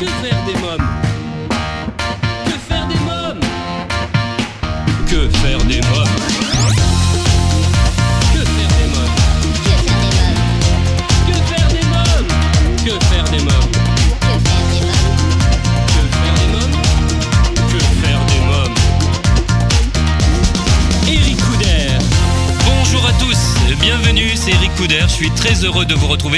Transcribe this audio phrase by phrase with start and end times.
[0.00, 1.09] Que faire des mômes?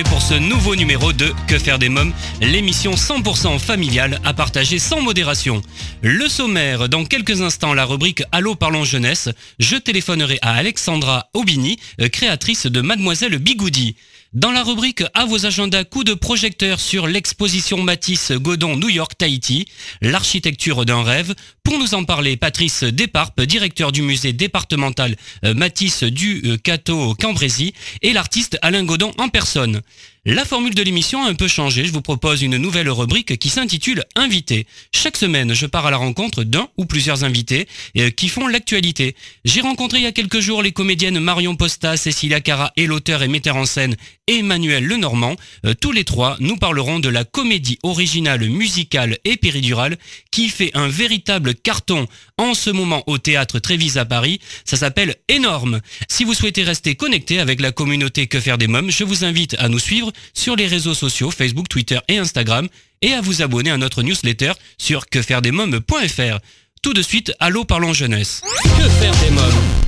[0.08, 5.00] Pour ce nouveau numéro de Que faire des mômes, l'émission 100% familiale à partager sans
[5.00, 5.60] modération.
[6.02, 9.28] Le sommaire, dans quelques instants, la rubrique Allô parlons jeunesse.
[9.58, 13.96] Je téléphonerai à Alexandra Aubigny, euh, créatrice de Mademoiselle Bigoudi.
[14.34, 19.12] Dans la rubrique À vos agendas, coup de projecteur sur l'exposition Matisse Godon New York
[19.18, 19.66] Tahiti,
[20.00, 21.34] l'architecture d'un rêve.
[21.62, 27.14] Pour nous en parler, Patrice Desparpes, directeur du musée départemental euh, Matisse du euh, Cateau
[27.14, 29.82] Cambrésis, et l'artiste Alain Godon en personne.
[30.24, 31.84] La formule de l'émission a un peu changé.
[31.84, 34.68] Je vous propose une nouvelle rubrique qui s'intitule Invité.
[34.94, 37.66] Chaque semaine, je pars à la rencontre d'un ou plusieurs invités
[37.98, 39.16] euh, qui font l'actualité.
[39.44, 43.24] J'ai rencontré il y a quelques jours les comédiennes Marion Posta, Cécilia Cara et l'auteur
[43.24, 43.96] et metteur en scène
[44.28, 45.34] Emmanuel Lenormand.
[45.66, 49.96] Euh, tous les trois, nous parlerons de la comédie originale musicale et péridurale
[50.30, 52.06] qui fait un véritable carton
[52.38, 54.38] en ce moment au théâtre Trévise à Paris.
[54.64, 55.80] Ça s'appelle Énorme.
[56.08, 59.56] Si vous souhaitez rester connecté avec la communauté Que faire des mômes, je vous invite
[59.58, 62.68] à nous suivre sur les réseaux sociaux Facebook, Twitter et Instagram
[63.02, 66.38] et à vous abonner à notre newsletter sur quefairedesmômes.fr.
[66.82, 68.42] Tout de suite, allô parlons jeunesse.
[68.64, 69.82] Que faire des mômes?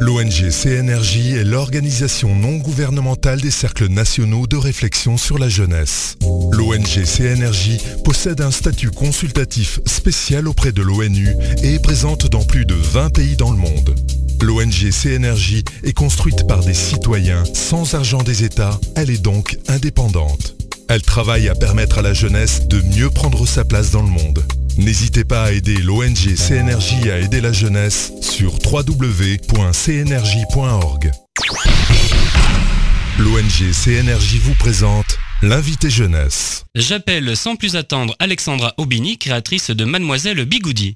[0.00, 6.16] L'ONG CNRJ est l'organisation non gouvernementale des cercles nationaux de réflexion sur la jeunesse.
[6.50, 11.28] L'ONG CNRJ possède un statut consultatif spécial auprès de l'ONU
[11.62, 13.94] et est présente dans plus de 20 pays dans le monde.
[14.44, 20.54] L'ONG CNRJ est construite par des citoyens sans argent des États, elle est donc indépendante.
[20.90, 24.44] Elle travaille à permettre à la jeunesse de mieux prendre sa place dans le monde.
[24.76, 29.40] N'hésitez pas à aider l'ONG CNRJ à aider la jeunesse sur www.cnrj.org.
[33.18, 36.64] L'ONG CNRJ vous présente l'invité jeunesse.
[36.74, 40.92] J'appelle sans plus attendre Alexandra Aubigny, créatrice de Mademoiselle Bigoudi.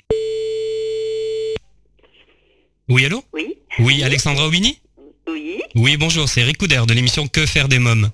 [2.89, 4.81] Oui, allô Oui, Oui, Alexandra Aubigny
[5.27, 5.61] oui.
[5.75, 8.09] Oui, bonjour, c'est Eric Couder de l'émission Que faire des mômes.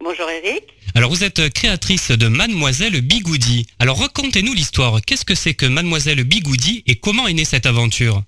[0.00, 0.64] Bonjour Eric.
[0.96, 3.68] Alors vous êtes créatrice de Mademoiselle Bigoudi.
[3.78, 5.00] Alors racontez-nous l'histoire.
[5.06, 8.22] Qu'est-ce que c'est que Mademoiselle Bigoudi et comment est née cette aventure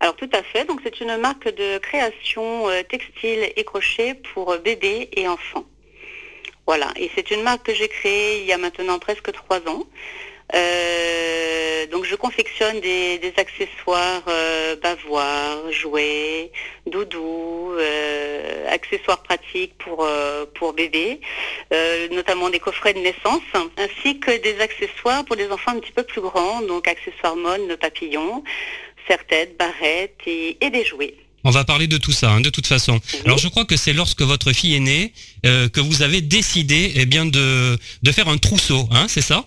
[0.00, 4.52] Alors tout à fait, donc c'est une marque de création euh, textile et crochet pour
[4.52, 5.66] euh, bébés et enfants.
[6.66, 9.84] Voilà, et c'est une marque que j'ai créée il y a maintenant presque trois ans.
[10.54, 16.50] Euh, donc je confectionne des, des accessoires euh, bavoirs, jouets,
[16.86, 20.06] doudous, euh, accessoires pratiques pour,
[20.54, 21.20] pour bébés,
[22.10, 23.42] notamment des coffrets de naissance,
[23.76, 27.76] ainsi que des accessoires pour des enfants un petit peu plus grands, donc accessoires mode,
[27.76, 28.42] papillons,
[29.06, 31.14] serre-tête, barrettes et, et des jouets.
[31.44, 33.00] On va parler de tout ça, hein, de toute façon.
[33.24, 35.12] Alors je crois que c'est lorsque votre fille est née
[35.46, 39.46] euh, que vous avez décidé eh bien, de, de faire un trousseau, hein, c'est ça?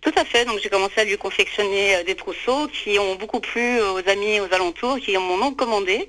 [0.00, 3.40] Tout à fait, donc j'ai commencé à lui confectionner euh, des trousseaux qui ont beaucoup
[3.40, 6.08] plu aux amis aux alentours, qui m'en ont commandé.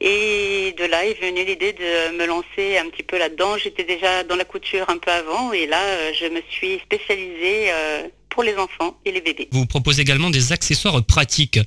[0.00, 3.58] Et de là est venue l'idée de me lancer un petit peu là-dedans.
[3.58, 7.70] J'étais déjà dans la couture un peu avant et là euh, je me suis spécialisée
[7.70, 9.48] euh, pour les enfants et les bébés.
[9.52, 11.60] Vous proposez également des accessoires pratiques.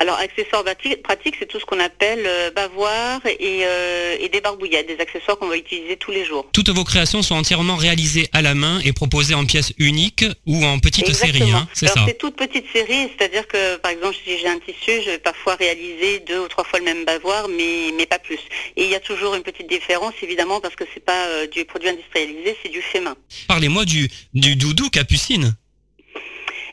[0.00, 4.86] Alors accessoires pratiques, c'est tout ce qu'on appelle euh, bavoir et, euh, et des barbouillettes,
[4.86, 6.48] des accessoires qu'on va utiliser tous les jours.
[6.54, 10.64] Toutes vos créations sont entièrement réalisées à la main et proposées en pièces uniques ou
[10.64, 14.16] en petites séries, hein, c'est Alors ça c'est toute petite série, c'est-à-dire que par exemple
[14.24, 17.48] si j'ai un tissu, je vais parfois réaliser deux ou trois fois le même bavoir,
[17.48, 18.40] mais, mais pas plus.
[18.78, 21.66] Et il y a toujours une petite différence évidemment parce que c'est pas euh, du
[21.66, 23.16] produit industrialisé, c'est du fait main.
[23.48, 25.54] Parlez-moi du, du doudou capucine.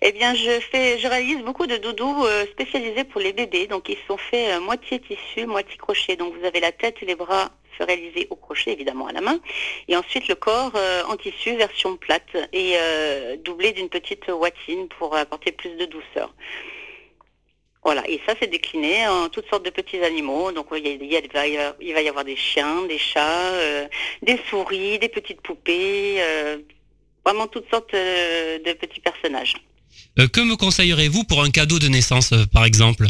[0.02, 3.90] Eh bien je fais, je réalise beaucoup de doudous euh, spécialisés pour les bébés, donc
[3.90, 6.16] ils sont faits euh, moitié tissu, moitié crochet.
[6.16, 7.50] Donc vous avez la tête et les bras
[7.80, 9.40] réalisés au crochet évidemment à la main,
[9.88, 12.76] et ensuite le corps euh, en tissu version plate et
[13.44, 16.34] doublé d'une petite watine pour apporter plus de douceur.
[17.84, 20.52] Voilà, et ça c'est décliné en toutes sortes de petits animaux.
[20.52, 23.54] Donc il, il va, y avoir, des chiens, des chats,
[24.22, 26.22] des souris, des petites poupées,
[27.24, 29.54] vraiment toutes sortes de petits personnages.
[30.20, 33.06] Euh, que me conseillerez-vous pour un cadeau de naissance, euh, par exemple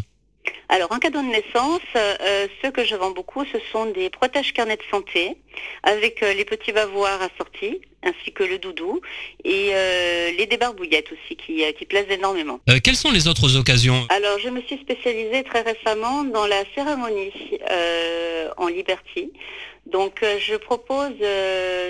[0.68, 4.52] Alors, un cadeau de naissance, euh, ce que je vends beaucoup, ce sont des protèges
[4.54, 5.38] carnets de santé
[5.84, 9.00] avec euh, les petits bavoirs assortis, ainsi que le doudou,
[9.46, 12.60] et euh, les débarbouillettes aussi, qui, qui plaisent énormément.
[12.84, 17.32] Quelles sont les autres occasions Alors, je me suis spécialisée très récemment dans la cérémonie
[18.58, 19.32] en Liberty.
[19.86, 21.14] Donc, je propose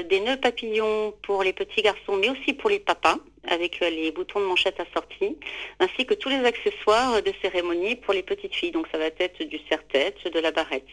[0.10, 3.18] des nœuds papillons pour les petits garçons, mais aussi pour les papas,
[3.48, 5.38] avec les boutons de manchette assortis,
[5.80, 8.72] ainsi que tous les accessoires de cérémonie pour les petites filles.
[8.72, 10.88] Donc ça va être du serre-tête, de la barrette.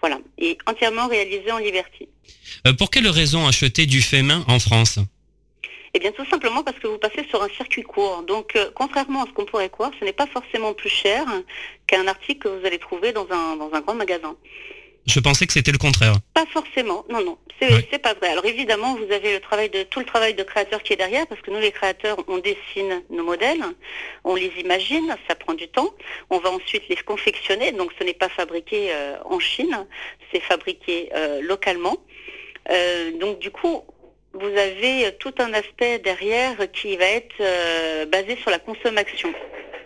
[0.00, 2.08] Voilà, et entièrement réalisé en Liberty.
[2.78, 4.98] pour quelle raison acheter du fait main en France?
[5.96, 8.24] Eh bien, tout simplement parce que vous passez sur un circuit court.
[8.26, 11.24] Donc, euh, contrairement à ce qu'on pourrait croire, ce n'est pas forcément plus cher
[11.86, 14.36] qu'un article que vous allez trouver dans un, dans un grand magasin.
[15.06, 16.14] Je pensais que c'était le contraire.
[16.32, 18.28] Pas forcément, non, non, c'est pas vrai.
[18.28, 21.26] Alors évidemment, vous avez le travail de tout le travail de créateur qui est derrière,
[21.26, 23.62] parce que nous, les créateurs, on dessine nos modèles,
[24.24, 25.90] on les imagine, ça prend du temps.
[26.30, 29.86] On va ensuite les confectionner, donc ce n'est pas fabriqué euh, en Chine,
[30.32, 31.98] c'est fabriqué euh, localement.
[33.20, 33.82] donc du coup,
[34.34, 39.32] vous avez tout un aspect derrière qui va être euh, basé sur la consommation.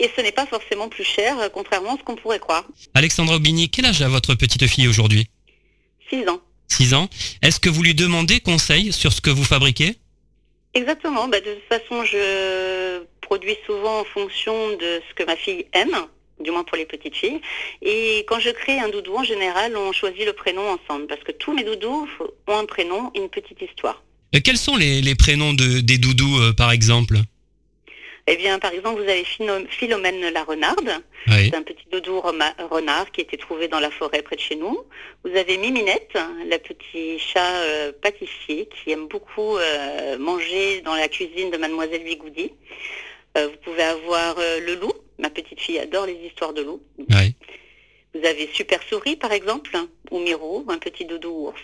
[0.01, 2.65] Et ce n'est pas forcément plus cher, contrairement à ce qu'on pourrait croire.
[2.95, 5.27] Alexandra Aubigny, quel âge a votre petite fille aujourd'hui?
[6.11, 6.41] 6 ans.
[6.69, 7.09] 6 ans.
[7.43, 9.97] Est-ce que vous lui demandez conseil sur ce que vous fabriquez?
[10.75, 11.27] Exactement.
[11.29, 15.97] Bah, de toute façon, je produis souvent en fonction de ce que ma fille aime
[16.41, 17.41] du moins pour les petites filles.
[17.83, 21.33] Et quand je crée un doudou, en général, on choisit le prénom ensemble, parce que
[21.33, 22.09] tous mes doudous
[22.47, 24.03] ont un prénom une petite histoire.
[24.35, 27.17] Euh, quels sont les, prénoms de, des doudous, euh, par exemple
[28.31, 29.25] eh bien, par exemple, vous avez
[29.71, 30.91] Philomène la renarde.
[31.27, 34.79] C'est un petit doudou renard qui était trouvé dans la forêt près de chez nous.
[35.25, 36.13] Vous avez Miminette,
[36.47, 39.57] la petit chat euh, pâtissier qui aime beaucoup
[40.19, 42.53] manger dans la cuisine de Mademoiselle Bigoudi.
[43.35, 44.93] vous pouvez avoir le loup.
[45.19, 46.83] Ma petite fille adore les histoires de loup.
[48.15, 49.75] Vous avez Super Souris, par exemple,
[50.11, 51.63] ou Miro, un petit doudou ours.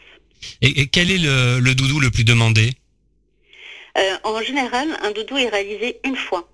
[0.63, 2.71] Et, quel est le, doudou le plus demandé
[3.99, 6.49] euh, En général, un doudou est réalisé une fois.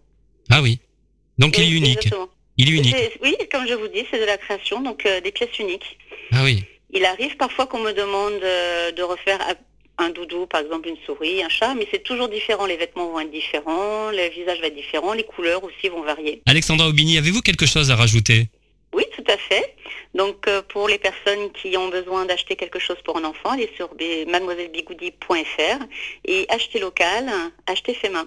[0.50, 0.78] Ah oui.
[1.38, 2.08] Donc il est unique.
[2.56, 2.96] Il est unique.
[3.22, 5.98] oui, comme je vous dis, c'est de la création, donc euh, des pièces uniques.
[6.32, 6.64] Ah oui.
[6.92, 9.38] Il arrive parfois qu'on me demande euh, de refaire
[9.96, 12.66] un doudou, par exemple une souris, un chat, mais c'est toujours différent.
[12.66, 16.42] Les vêtements vont être différents, le visage va être différent, les couleurs aussi vont varier.
[16.46, 18.48] Alexandra Aubigny, avez-vous quelque chose à rajouter?
[18.92, 19.74] Oui, tout à fait.
[20.14, 23.70] Donc euh, pour les personnes qui ont besoin d'acheter quelque chose pour un enfant, allez
[23.76, 23.90] sur
[24.28, 25.84] mademoisellebigoudi.fr
[26.24, 27.30] et acheter local,
[27.66, 28.26] acheter fait main.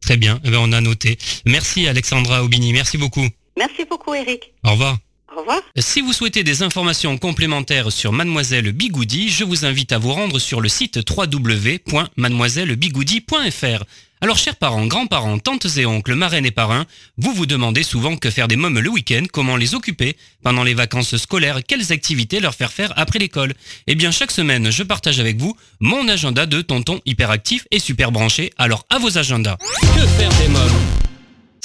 [0.00, 1.18] Très bien, eh ben, on a noté.
[1.46, 3.26] Merci Alexandra Aubigny, merci beaucoup.
[3.56, 4.52] Merci beaucoup Eric.
[4.64, 4.98] Au revoir.
[5.34, 5.60] Au revoir.
[5.76, 10.38] Si vous souhaitez des informations complémentaires sur Mademoiselle Bigoudi, je vous invite à vous rendre
[10.38, 13.84] sur le site www.mademoisellebigoudi.fr.
[14.22, 16.86] Alors chers parents, grands-parents, tantes et oncles, marraines et parrains,
[17.18, 20.72] vous vous demandez souvent que faire des mômes le week-end, comment les occuper pendant les
[20.72, 23.52] vacances scolaires, quelles activités leur faire faire après l'école.
[23.86, 28.10] Eh bien chaque semaine, je partage avec vous mon agenda de tonton hyperactif et super
[28.10, 29.58] branché, alors à vos agendas.
[29.82, 31.05] Que faire des mômes?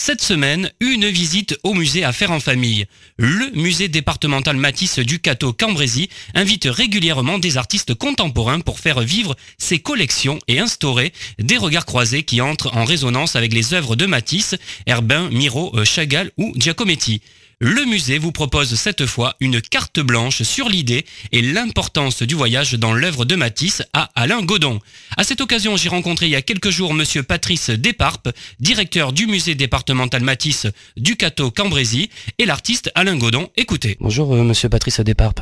[0.01, 2.87] Cette semaine, une visite au musée à faire en famille.
[3.17, 9.77] Le musée départemental Matisse du Cateau-Cambrésis invite régulièrement des artistes contemporains pour faire vivre ses
[9.77, 14.55] collections et instaurer des regards croisés qui entrent en résonance avec les œuvres de Matisse,
[14.87, 17.21] Herbin, Miro, Chagall ou Giacometti
[17.61, 22.73] le musée vous propose cette fois une carte blanche sur l'idée et l'importance du voyage
[22.73, 24.79] dans l'œuvre de Matisse à Alain Godon.
[25.15, 28.29] À cette occasion, j'ai rencontré il y a quelques jours monsieur Patrice Desparpes,
[28.59, 30.65] directeur du musée départemental Matisse
[30.97, 32.07] du Cateau Cambrésis
[32.39, 33.47] et l'artiste Alain Godon.
[33.55, 33.95] Écoutez.
[33.99, 35.41] Bonjour euh, monsieur Patrice Desparpes.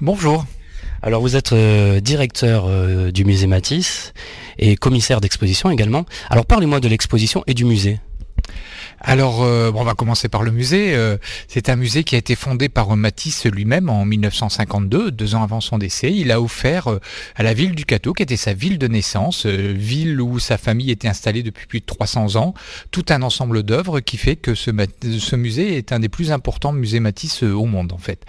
[0.00, 0.44] Bonjour.
[1.00, 4.14] Alors vous êtes euh, directeur euh, du musée Matisse
[4.58, 6.06] et commissaire d'exposition également.
[6.28, 8.00] Alors parlez-moi de l'exposition et du musée.
[9.00, 10.94] Alors, euh, on va commencer par le musée.
[10.94, 11.16] Euh,
[11.48, 15.60] c'est un musée qui a été fondé par Matisse lui-même en 1952, deux ans avant
[15.60, 16.12] son décès.
[16.12, 16.98] Il a offert euh,
[17.36, 20.90] à la ville du Cateau, qui était sa ville de naissance, ville où sa famille
[20.90, 22.54] était installée depuis plus de 300 ans,
[22.90, 24.70] tout un ensemble d'œuvres qui fait que ce,
[25.18, 28.24] ce, musée est un des plus importants musées Matisse au monde, en fait.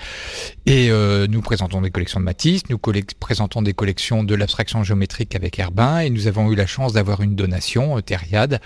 [0.65, 0.89] Et
[1.27, 2.79] nous présentons des collections de Matisse, nous
[3.19, 7.21] présentons des collections de l'abstraction géométrique avec Herbin, et nous avons eu la chance d'avoir
[7.21, 8.59] une donation, Thériade,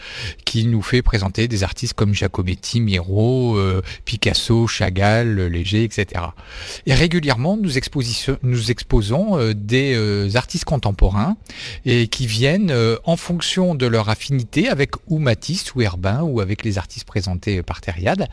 [0.46, 6.24] qui nous fait présenter des artistes comme Giacometti, Miro, euh, Picasso, Chagall, Léger, etc.
[6.86, 11.38] Et régulièrement, nous, exposons euh, des euh, artistes contemporains
[11.86, 16.64] et qui viennent en fonction de leur affinité avec ou Matisse ou Herbin ou avec
[16.64, 18.28] les artistes présentés par Thériade,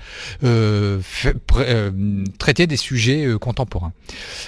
[2.39, 3.93] traiter des sujets contemporains.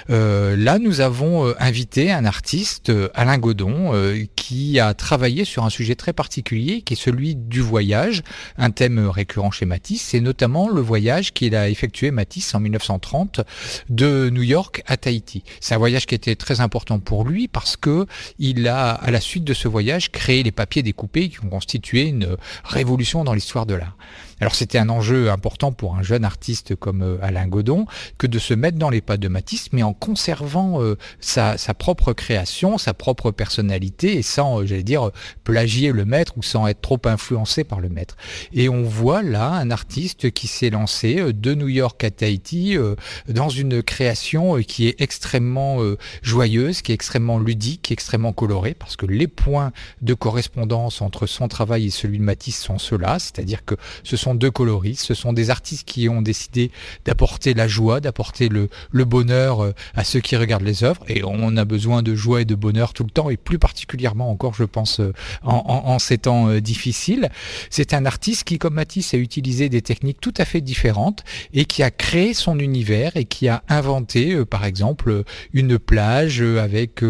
[0.09, 3.93] là, nous avons invité un artiste, Alain Godon,
[4.35, 8.23] qui a travaillé sur un sujet très particulier qui est celui du voyage,
[8.59, 13.41] un thème récurrent chez Matisse, c'est notamment le voyage qu'il a effectué Matisse en 1930
[13.89, 15.43] de New York à Tahiti.
[15.61, 18.07] C'est un voyage qui était très important pour lui parce que
[18.39, 22.03] il a, à la suite de ce voyage, créé les papiers découpés qui ont constitué
[22.07, 23.97] une révolution dans l'histoire de l'art.
[24.41, 27.87] Alors c'était un enjeu important pour un jeune artiste comme euh, Alain Godon
[28.19, 32.13] que de se mettre dans les pas de Matisse, mais en conservant euh, sa, propre
[32.13, 35.11] création, sa propre personnalité et sans, euh, j'allais dire,
[35.45, 38.17] plagier le maître ou sans être trop influencé par le maître.
[38.53, 42.77] Et on voit là un artiste qui s'est lancé de New York à Tahiti
[43.29, 45.79] dans une création qui est extrêmement
[46.23, 51.49] joyeuse, qui est extrêmement ludique, extrêmement colorée, parce que les points de correspondance entre son
[51.49, 55.33] travail et celui de Matisse sont ceux-là, c'est-à-dire que ce sont deux coloristes, ce sont
[55.33, 56.71] des artistes qui ont décidé
[57.05, 58.69] d'apporter la joie, d'apporter le,
[59.05, 61.05] bonheur euh, à ceux qui regardent les œuvres.
[61.09, 64.31] Et on a besoin de joie et de bonheur tout le temps, et plus particulièrement
[64.31, 65.13] encore, je pense, euh,
[65.45, 67.31] en, ces temps euh, difficiles.
[67.71, 71.65] C'est un artiste qui, comme Matisse, a utilisé des techniques tout à fait différentes et
[71.65, 77.03] qui a créé son univers et qui a inventé, par exemple, une plage avec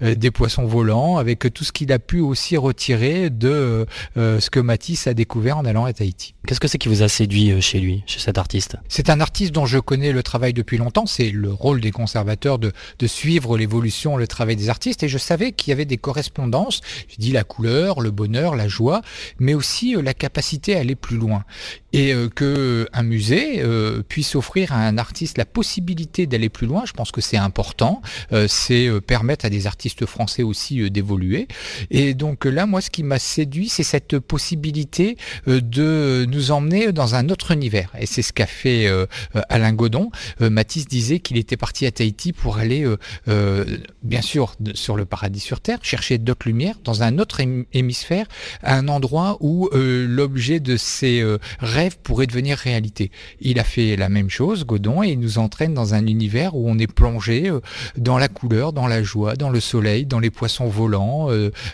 [0.00, 5.06] des poissons volants, avec tout ce qu'il a pu aussi retirer de ce que Matisse
[5.06, 6.34] a découvert en allant à Tahiti.
[6.56, 8.78] Qu'est-ce que c'est qui vous a séduit euh, chez lui, chez cet artiste?
[8.88, 11.04] C'est un artiste dont je connais le travail depuis longtemps.
[11.04, 12.72] C'est le rôle des conservateurs de,
[13.06, 15.02] suivre l'évolution, le travail des artistes.
[15.02, 16.80] Et je savais qu'il y avait des correspondances.
[17.10, 19.02] Je dis la couleur, le bonheur, la joie,
[19.38, 21.44] mais aussi euh, la capacité à aller plus loin.
[21.92, 23.62] Et euh, que un musée
[24.08, 28.00] puisse offrir à un artiste la possibilité d'aller plus loin, je pense que c'est important.
[28.48, 31.48] c'est permettre à des artistes français aussi d'évoluer.
[31.90, 37.14] Et donc là, moi, ce qui m'a séduit, c'est cette possibilité de nous emmener dans
[37.14, 37.90] un autre univers.
[37.98, 40.10] Et c'est ce qu'a fait euh, euh, Alain Godon.
[40.40, 42.86] Euh, Matisse disait qu'il était parti à Tahiti pour aller,
[44.02, 47.40] bien sûr, sur le paradis sur Terre, chercher d'autres lumières dans un autre
[47.72, 48.26] hémisphère,
[48.62, 51.24] un endroit où l'objet de ses
[51.60, 53.10] rêves pourrait devenir réalité.
[53.40, 56.68] Il a fait la même chose, Godon, et il nous entraîne dans un univers où
[56.68, 57.50] on est plongé
[57.96, 61.28] dans la couleur, dans la joie, dans le soleil, dans les poissons volants,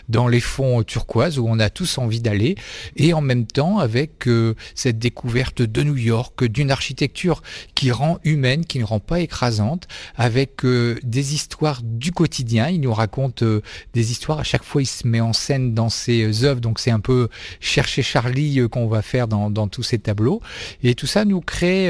[0.09, 2.55] dans les fonds turquoises où on a tous envie d'aller,
[2.95, 4.27] et en même temps avec
[4.75, 7.41] cette découverte de New York, d'une architecture
[7.75, 12.69] qui rend humaine, qui ne rend pas écrasante, avec euh, des histoires du quotidien.
[12.69, 13.61] Il nous raconte euh,
[13.93, 14.39] des histoires.
[14.39, 16.61] À chaque fois, il se met en scène dans ses euh, œuvres.
[16.61, 17.29] Donc, c'est un peu
[17.59, 20.41] chercher Charlie qu'on va faire dans, tous ces tableaux.
[20.83, 21.89] Et tout ça nous crée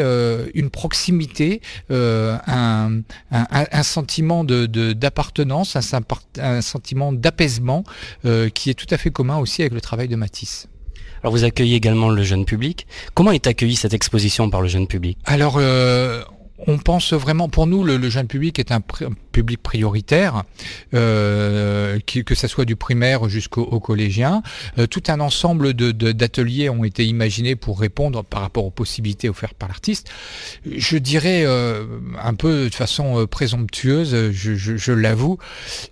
[0.53, 3.01] une proximité, un,
[3.83, 5.81] sentiment d'appartenance, un,
[6.39, 7.83] un, sentiment d'apaisement
[8.53, 10.67] qui est tout à fait commun aussi avec le travail de Matisse.
[11.23, 12.85] Alors vous accueillez également le jeune public.
[13.13, 15.17] Comment est accueillie cette exposition par le jeune public?
[15.25, 16.21] Alors euh,
[16.67, 18.81] on pense vraiment, pour nous, le, jeune public est un,
[19.33, 20.43] public prioritaire,
[20.93, 24.43] euh, que ce soit du primaire jusqu'au collégien.
[24.77, 29.55] Euh, tout un ensemble d'ateliers ont été imaginés pour répondre par rapport aux possibilités offertes
[29.55, 30.09] par l'artiste.
[30.65, 31.85] Je dirais euh,
[32.23, 35.39] un peu de façon présomptueuse, je, l'avoue,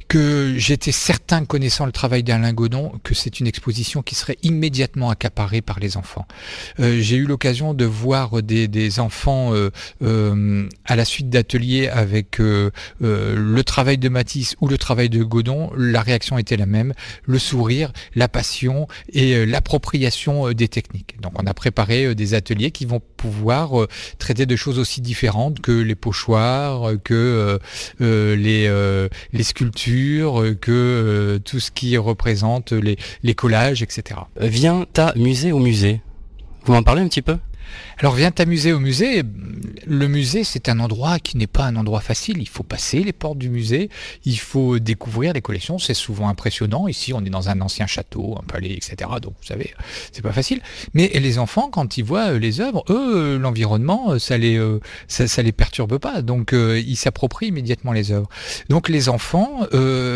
[0.08, 5.10] que j'étais certain, connaissant le travail d'Alain Godon, que c'est une exposition qui serait immédiatement
[5.10, 6.28] accaparée par les enfants.
[6.78, 9.54] J'ai eu l'occasion de voir des, des enfants
[10.04, 12.40] à la suite d'ateliers avec
[13.36, 16.94] le travail de Matisse ou le travail de Godon, la réaction était la même,
[17.26, 21.20] le sourire, la passion et euh, l'appropriation euh, des techniques.
[21.22, 23.72] Donc on a préparé euh, des ateliers qui vont pouvoir
[24.18, 27.60] traiter de choses aussi différentes que les pochoirs, que
[28.00, 34.22] les, sculptures, que tout ce qui représente les collages, etc.
[34.40, 36.02] Viens ta musée au musée.
[36.66, 37.38] Vous m'en parlez un petit peu?
[38.02, 39.22] Alors viens t'amuser au musée.
[39.86, 42.38] Le musée, c'est un endroit qui n'est pas un endroit facile.
[42.40, 43.90] Il faut passer les portes du musée,
[44.26, 45.78] il faut découvrir les collections.
[45.78, 46.88] C'est souvent impressionnant.
[46.88, 49.12] Ici, on est dans un ancien château, un palais, etc.
[49.22, 49.76] Donc vous savez,
[50.12, 50.62] c'est pas facile.
[50.96, 54.60] Mais les enfants, quand ils voient les œuvres, eux, l'environnement, ça les,
[55.08, 56.24] ça, les perturbe pas.
[56.24, 58.30] Donc ils s'approprient immédiatement les œuvres.
[58.70, 59.68] Donc les enfants,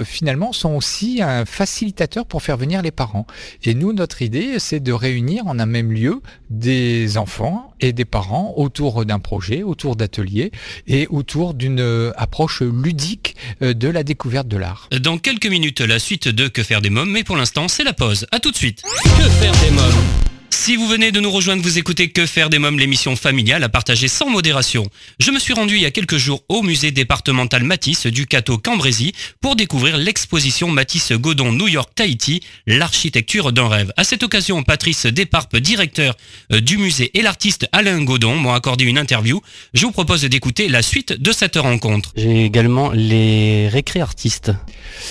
[0.05, 3.27] finalement, sont aussi un facilitateur pour faire venir les parents.
[3.63, 8.05] Et nous, notre idée, c'est de réunir en un même lieu des enfants et des
[8.05, 10.51] parents autour d'un projet, autour d'ateliers
[10.87, 14.89] et autour d'une euh, approche ludique euh, de la découverte de l'art.
[14.99, 17.93] Dans quelques minutes, la suite de Que faire des mômes, mais pour l'instant, c'est la
[17.93, 18.27] pause.
[18.31, 18.81] À tout de suite.
[19.03, 20.24] Que faire des mômes?
[20.55, 23.69] Si vous venez de nous rejoindre, vous écoutez Que faire des mômes, l'émission familiale à
[23.69, 24.87] partager sans modération.
[25.19, 28.57] Je me suis rendu il y a quelques jours au musée départemental Matisse du Cateau
[28.57, 33.91] Cambrésis pour découvrir l'exposition Matisse Godon New York Tahiti, l'architecture d'un rêve.
[33.97, 36.15] À cette occasion, Patrice Desparpes, directeur
[36.53, 39.41] euh, du musée et l'artiste Alain Godon m'ont accordé une interview.
[39.73, 42.13] Je vous propose d'écouter la suite de cette rencontre.
[42.15, 44.51] J'ai également les récré artistes.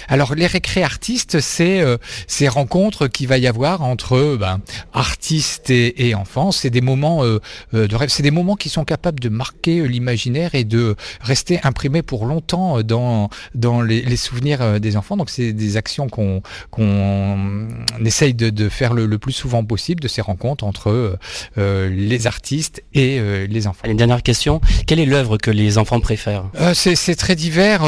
[0.08, 4.60] Alors les récré artistes, c'est euh, ces rencontres qu'il va y avoir entre ben,
[4.94, 6.52] artistes artistes et, enfants.
[6.52, 10.64] C'est des moments de rêve, c'est des moments qui sont capables de marquer l'imaginaire et
[10.64, 15.16] de rester imprimés pour longtemps dans, dans les, souvenirs des enfants.
[15.16, 17.68] Donc c'est des actions qu'on qu'on
[18.04, 21.18] essaye de, faire le, plus souvent possible de ces rencontres entre
[21.56, 23.88] les artistes et les enfants.
[23.88, 26.46] Une dernière question, quelle est l'œuvre que les enfants préfèrent?
[26.74, 27.82] C'est très divers,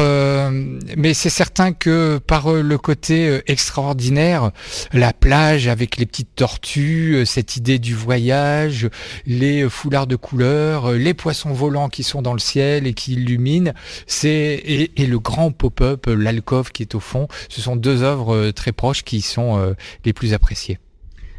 [0.97, 4.51] mais c'est certain que par le côté extraordinaire,
[4.93, 8.89] la plage avec les petites tortues, cette idée du voyage,
[9.27, 13.73] les foulards de couleurs, les poissons volants qui sont dans le ciel et qui illuminent,
[14.07, 14.63] c'est
[14.97, 19.05] et, le grand pop-up, l'alcove qui est au fond, ce sont deux œuvres très proches
[19.05, 19.75] qui sont
[20.07, 20.79] les plus appréciées.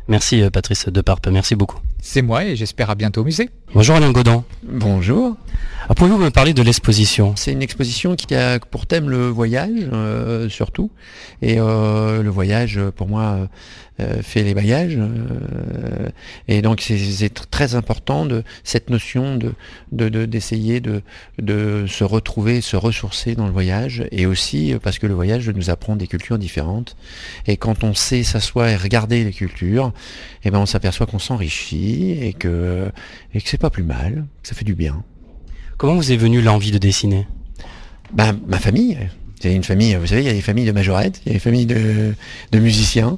[0.07, 1.79] Merci Patrice Deparpe, merci beaucoup.
[1.99, 3.49] C'est moi et j'espère à bientôt au musée.
[3.73, 4.45] Bonjour Alain Godin.
[4.63, 5.35] Bonjour.
[5.89, 7.33] Ah, pouvez-vous me parler de l'exposition?
[7.35, 10.89] C'est une exposition qui a pour thème le voyage, euh, surtout.
[11.41, 13.47] Et euh, le voyage, pour moi,
[13.99, 14.99] euh, fait les voyages.
[16.47, 19.53] et donc, c'est très important de cette notion de
[19.91, 21.01] d'essayer de,
[21.39, 24.05] de, se retrouver, se ressourcer dans le voyage.
[24.11, 26.97] Et aussi parce que le voyage nous apprend des cultures différentes.
[27.47, 29.93] Et quand on sait s'asseoir et regarder les cultures,
[30.43, 32.89] eh ben, on s'aperçoit qu'on s'enrichit et que,
[33.33, 35.03] et que c'est pas plus mal, ça fait du bien.
[35.77, 37.25] Comment vous est venue l'envie de dessiner?
[38.13, 39.09] Ben, Ma famille.
[39.39, 41.33] C'est une famille, vous savez, il y a des familles de majorettes, il y a
[41.33, 42.13] des familles de,
[42.51, 43.17] de musiciens.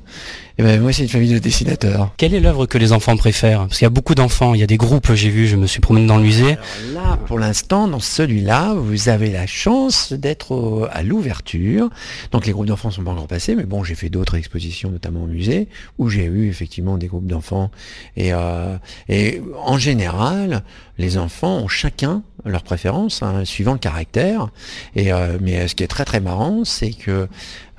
[0.57, 2.13] Et ben moi, c'est une famille de dessinateurs.
[2.17, 3.59] Quelle est l'œuvre que les enfants préfèrent?
[3.59, 5.65] Parce qu'il y a beaucoup d'enfants, il y a des groupes, j'ai vu, je me
[5.67, 6.57] suis promené dans le musée.
[6.93, 11.89] là, pour l'instant, dans celui-là, vous avez la chance d'être à l'ouverture.
[12.33, 15.23] Donc les groupes d'enfants sont pas encore passés, mais bon, j'ai fait d'autres expositions, notamment
[15.23, 17.71] au musée, où j'ai eu effectivement des groupes d'enfants.
[18.17, 18.75] Et, euh,
[19.07, 20.63] et en général,
[20.97, 24.49] les enfants ont chacun leur préférence, hein, suivant le caractère.
[24.95, 27.27] Et, euh, mais ce qui est très très marrant, c'est que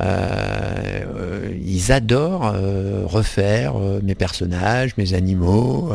[0.00, 5.92] euh, ils adorent euh, refaire euh, mes personnages, mes animaux.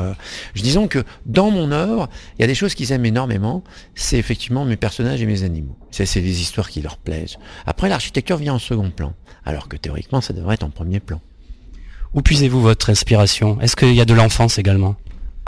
[0.53, 3.63] Je disons que dans mon œuvre, il y a des choses qu'ils aiment énormément.
[3.95, 5.75] C'est effectivement mes personnages et mes animaux.
[5.91, 7.37] C'est les histoires qui leur plaisent.
[7.65, 9.13] Après, l'architecture vient en second plan,
[9.45, 11.21] alors que théoriquement, ça devrait être en premier plan.
[12.13, 13.59] Où puisez-vous votre inspiration?
[13.61, 14.95] Est-ce qu'il y a de l'enfance également?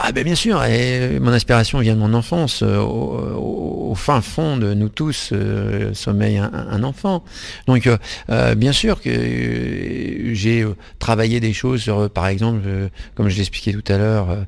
[0.00, 2.62] Ah ben bien sûr, et mon inspiration vient de mon enfance.
[2.62, 7.24] Euh, au, fin fond de nous tous euh, sommeille un, enfant.
[7.66, 7.88] Donc
[8.30, 10.64] euh, bien sûr que j'ai
[11.00, 12.60] travaillé des choses sur, par exemple,
[13.16, 14.46] comme je l'expliquais tout à l'heure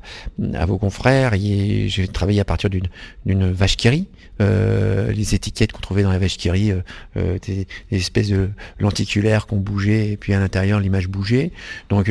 [0.53, 4.07] à vos confrères, j'ai travaillé à partir d'une vache qui
[4.39, 6.71] les étiquettes qu'on trouvait dans la vache qui rit,
[7.15, 8.49] des, espèces de
[8.79, 11.51] lenticulaires qu'on bougeait et puis à l'intérieur l'image bougeait.
[11.89, 12.09] Donc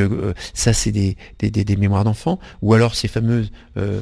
[0.53, 2.39] ça c'est des, des, des mémoires d'enfants.
[2.61, 3.30] Ou alors ces fameux
[3.77, 4.01] euh,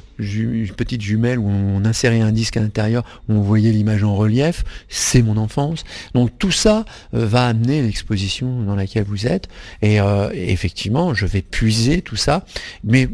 [0.77, 4.65] petite jumelle où on insérait un disque à l'intérieur, où on voyait l'image en relief,
[4.89, 5.85] c'est mon enfance.
[6.15, 9.49] Donc tout ça euh, va amener l'exposition dans laquelle vous êtes.
[9.83, 12.45] Et, euh, effectivement, je vais puiser tout ça,
[12.85, 13.09] mais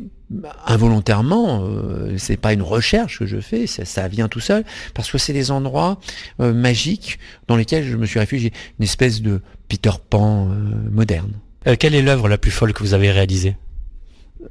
[0.67, 1.69] involontairement,
[2.17, 5.51] c'est pas une recherche que je fais, ça, vient tout seul, parce que c'est des
[5.51, 6.01] endroits
[6.39, 10.49] magiques dans lesquels je me suis réfugié, une espèce de Peter Pan
[10.91, 11.35] moderne.
[11.79, 13.55] quelle est l'œuvre la plus folle que vous avez réalisée?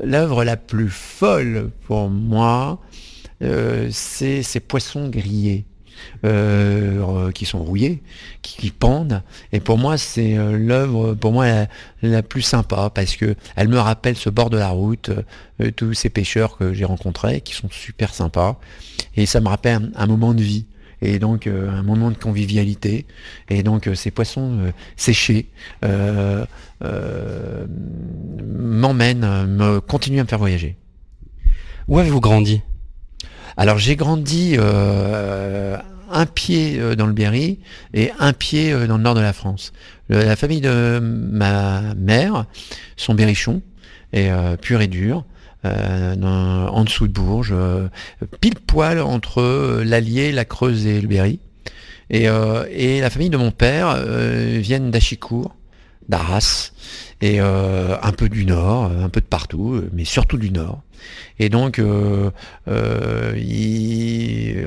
[0.01, 2.79] L'œuvre la plus folle pour moi,
[3.41, 5.65] euh, c'est ces poissons grillés.
[6.25, 8.01] Euh, qui sont rouillés,
[8.41, 9.21] qui, pendent.
[9.53, 11.67] Et pour moi, c'est euh, l'œuvre pour moi
[12.01, 15.11] la, plus sympa parce que elle me rappelle ce bord de la route,
[15.77, 18.59] tous ces pêcheurs que j'ai rencontrés, qui sont super sympas.
[19.15, 20.65] Et ça me rappelle un moment de vie
[21.03, 23.05] et donc un moment de convivialité.
[23.49, 25.49] Et donc ces poissons séchés
[26.83, 27.65] euh,
[28.45, 30.75] m'emmène, me continue à me faire voyager.
[31.87, 32.61] Où avez-vous grandi?
[33.55, 35.77] Alors j'ai grandi euh,
[36.11, 37.59] un pied euh, dans le Berry
[37.93, 39.71] et un pied dans le nord de la France.
[40.09, 42.45] la famille de ma mère,
[42.97, 43.61] son berrichon,
[44.11, 45.25] est pur et dur.
[45.63, 47.55] En dessous de Bourges,
[48.41, 51.39] pile poil entre l'Allier, la Creuse et le Berry.
[52.09, 53.97] Et, et, la famille de mon père
[54.59, 55.55] viennent d'Achicourt,
[56.09, 56.73] d'Arras,
[57.23, 60.81] et euh, un peu du nord, un peu de partout, mais surtout du nord.
[61.39, 62.29] Et donc, euh,
[62.67, 63.33] euh,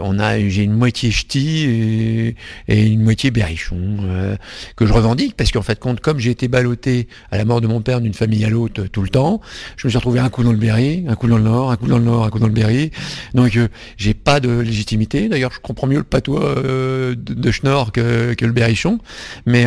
[0.02, 2.34] on a, j'ai une moitié ch'ti
[2.68, 4.36] et, une moitié berrichon euh,
[4.76, 7.66] que je revendique parce qu'en fait, compte, comme j'ai été ballotté à la mort de
[7.66, 9.40] mon père d'une famille à l'autre tout le temps,
[9.76, 11.76] je me suis retrouvé un coup dans le Berry, un coup dans le Nord, un
[11.76, 12.90] coup dans le Nord, un coup dans le Berry.
[13.34, 13.58] Donc,
[13.96, 15.28] j'ai pas de légitimité.
[15.28, 18.98] D'ailleurs, je comprends mieux le patois de, de Schnorr que, que, le berrichon,
[19.44, 19.66] mais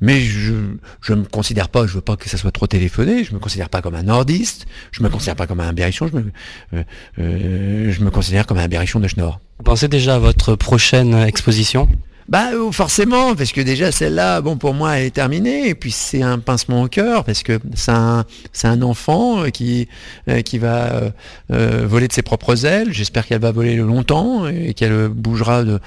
[0.00, 0.52] mais je
[1.00, 3.24] je me considère pas, je veux pas que ça soit trop téléphoné.
[3.24, 4.66] Je me considère pas comme un nordiste.
[4.92, 6.32] Je me considère pas comme un berrichon, je me,
[6.74, 6.82] euh,
[7.20, 9.38] euh, je me considère comme un berrichon de Schnorr.
[9.58, 11.88] Vous pensez déjà à votre prochaine exposition?
[12.28, 15.90] Bah euh, forcément, parce que déjà celle-là, bon pour moi elle est terminée, et puis
[15.90, 19.88] c'est un pincement au cœur, parce que c'est un, c'est un enfant euh, qui,
[20.28, 21.12] euh, qui va
[21.50, 25.80] voler de ses propres ailes, j'espère qu'elle va voler longtemps, et qu'elle bougera de,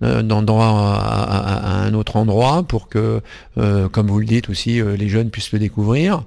[0.00, 3.20] d'endroit à, un autre endroit pour que,
[3.56, 6.22] comme vous le dites aussi, les jeunes puissent le découvrir.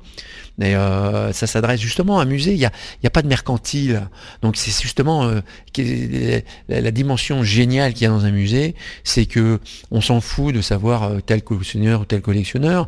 [0.62, 2.72] Et euh, ça s'adresse justement à un musée, il n'y a,
[3.04, 4.08] a, pas de mercantile.
[4.42, 9.60] Donc c'est justement euh, la, dimension géniale qu'il y a dans un musée, c'est que
[9.90, 12.88] on s'en fout de savoir euh, tel collectionneur ou tel collectionneur.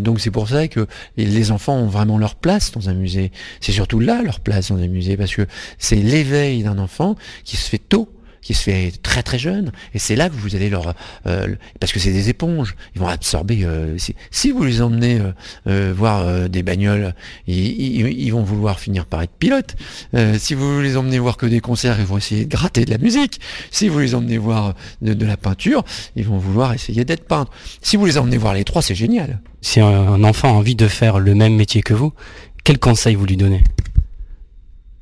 [0.00, 3.30] Donc c'est pour ça que les enfants ont vraiment leur place dans un musée.
[3.60, 5.46] C'est surtout là leur place dans un musée, parce que
[5.78, 8.08] c'est l'éveil d'un enfant qui se fait tôt
[8.42, 10.94] qui se fait très très jeune, et c'est là que vous allez leur...
[11.26, 13.64] Euh, parce que c'est des éponges, ils vont absorber...
[13.64, 13.96] Euh,
[14.30, 15.20] si, vous les emmenez
[15.68, 17.14] euh, voir des bagnoles,
[17.46, 19.76] ils, vont vouloir finir par être pilotes.
[20.38, 22.98] si vous les emmenez voir que des concerts, ils vont essayer de gratter de la
[22.98, 23.40] musique.
[23.70, 25.84] Si vous les emmenez voir de, la peinture,
[26.16, 27.52] ils vont vouloir essayer d'être peintre.
[27.80, 29.40] Si vous les emmenez voir les trois, c'est génial.
[29.60, 32.12] Si un enfant a envie de faire le même métier que vous,
[32.64, 33.62] quel conseil vous lui donnez?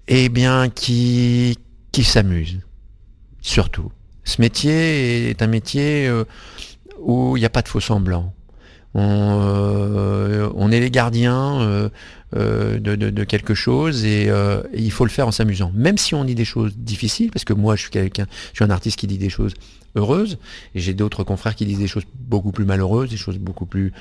[0.09, 1.57] Eh bien, qui,
[1.93, 2.59] qui s'amuse
[3.41, 3.91] surtout.
[4.25, 6.25] Ce métier est un métier euh,
[6.99, 8.35] où il n'y a pas de faux semblants.
[8.95, 14.31] On, euh, est les gardiens euh, de, quelque chose et,
[14.75, 15.73] il faut le faire en s'amusant.
[15.75, 18.65] Même si on dit des choses difficiles, parce que moi je suis quelqu'un, je suis
[18.65, 19.55] un artiste qui dit des choses
[19.97, 20.39] heureuses,
[20.75, 23.93] et j'ai d'autres confrères qui disent des choses beaucoup plus malheureuses, des choses beaucoup plus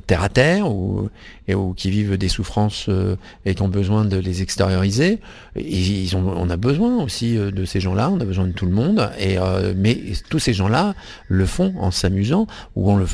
[0.00, 1.08] terre à terre ou,
[1.48, 5.20] et, ou qui vivent des souffrances euh, et qui ont besoin de les extérioriser.
[5.56, 9.10] on a besoin aussi euh, de ces gens-là, on a besoin de tout le monde.
[9.20, 10.94] Euh, mais tous ces gens-là
[11.28, 13.06] le font en s'amusant ou en le,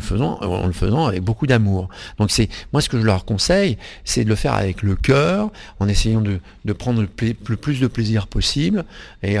[0.00, 1.88] faisant, en le faisant avec beaucoup d'amour.
[2.18, 5.50] Donc c'est moi ce que je leur conseille, c'est de le faire avec le cœur,
[5.80, 6.40] en essayant de,
[6.72, 8.84] prendre le, plus de plaisir possible.
[9.22, 9.36] Et,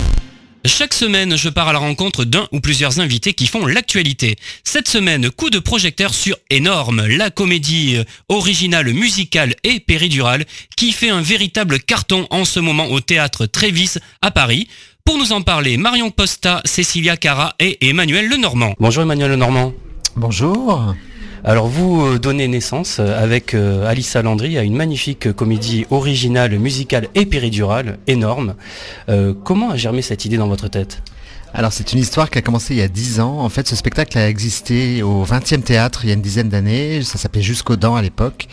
[0.65, 4.35] Chaque semaine, je pars à la rencontre d'un ou plusieurs invités qui font l'actualité.
[4.63, 10.91] Cette semaine, coup de projecteur sur Énorme, la comédie euh, originale, musicale et péridurale qui
[10.91, 14.67] fait un véritable carton en ce moment au théâtre Trévis à Paris.
[15.03, 18.73] Pour nous en parler, Marion Posta, Cécilia Cara et Emmanuel Lenormand.
[18.79, 19.73] Bonjour Emmanuel Lenormand.
[20.15, 20.95] Bonjour.
[21.47, 26.57] Alors vous euh, donnez naissance euh, avec euh, Alissa Landry à une magnifique comédie originale,
[26.57, 28.55] musicale et péridurale, énorme.
[29.43, 31.03] comment a germé cette idée dans votre tête?
[31.57, 33.39] Alors c'est une histoire qui a commencé il y a 10 ans.
[33.39, 37.01] En fait, ce spectacle a existé au 20e théâtre il y a une dizaine d'années.
[37.01, 38.47] Ça s'appelait Jusqu'aux dents à l'époque.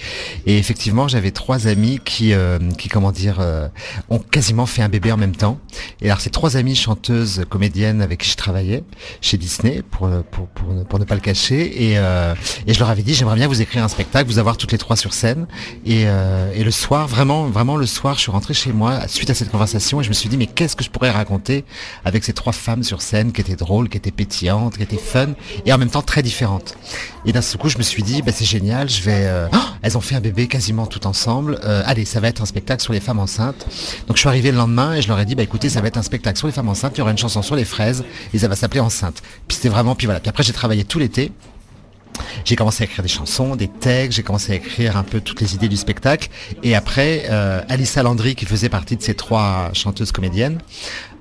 [0.47, 3.67] Et effectivement, j'avais trois amis qui, euh, qui comment dire, euh,
[4.09, 5.59] ont quasiment fait un bébé en même temps.
[6.01, 8.85] Et alors ces trois amies chanteuses, comédiennes avec qui je travaillais
[9.21, 10.47] chez Disney, pour, pour,
[10.85, 11.91] pour, ne pas le cacher.
[11.91, 12.35] Et, euh,
[12.69, 14.79] et je leur avais dit, j'aimerais bien vous écrire un spectacle, vous avoir toutes les
[14.79, 15.49] trois sur scène.
[15.85, 19.35] Et, et le soir, vraiment, vraiment le soir, je suis rentré chez moi suite à
[19.35, 21.65] cette conversation et je me suis dit, mais qu'est-ce que je pourrais raconter
[22.05, 25.29] avec ces trois femmes scène, qui était drôle, qui était pétillante, qui était fun,
[25.65, 26.75] et en même temps très différente.
[27.25, 29.27] Et d'un seul coup, je me suis dit, bah, c'est génial, je vais...
[29.27, 31.59] Euh, oh, elles ont fait un bébé quasiment tout ensemble.
[31.65, 33.67] Euh, allez, ça va être un spectacle sur les femmes enceintes.
[34.07, 35.89] Donc je suis arrivé le lendemain et je leur ai dit, bah écoutez, ça va
[35.89, 38.05] être un spectacle sur les femmes enceintes, il y aura une chanson sur les fraises,
[38.35, 39.23] et ça va s'appeler Enceinte.
[39.47, 39.95] Puis c'était vraiment...
[39.95, 40.21] Puis voilà.
[40.21, 41.33] Puis après, j'ai travaillé tout l'été.
[42.45, 45.41] J'ai commencé à écrire des chansons, des textes, j'ai commencé à écrire un peu toutes
[45.41, 46.29] les idées du spectacle.
[46.63, 50.59] Et après, euh, Alissa Landry, qui faisait partie de ces trois chanteuses comédiennes,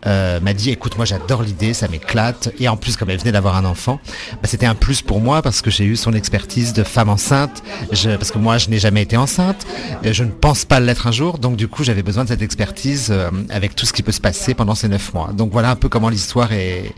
[0.06, 3.32] euh, m'a dit écoute moi j'adore l'idée, ça m'éclate et en plus comme elle venait
[3.32, 4.00] d'avoir un enfant,
[4.34, 7.64] bah, c'était un plus pour moi parce que j'ai eu son expertise de femme enceinte,
[7.90, 9.66] parce que moi je n'ai jamais été enceinte,
[10.04, 13.10] je ne pense pas l'être un jour, donc du coup j'avais besoin de cette expertise
[13.12, 15.32] euh, avec tout ce qui peut se passer pendant ces neuf mois.
[15.34, 16.94] Donc voilà un peu comment l'histoire est,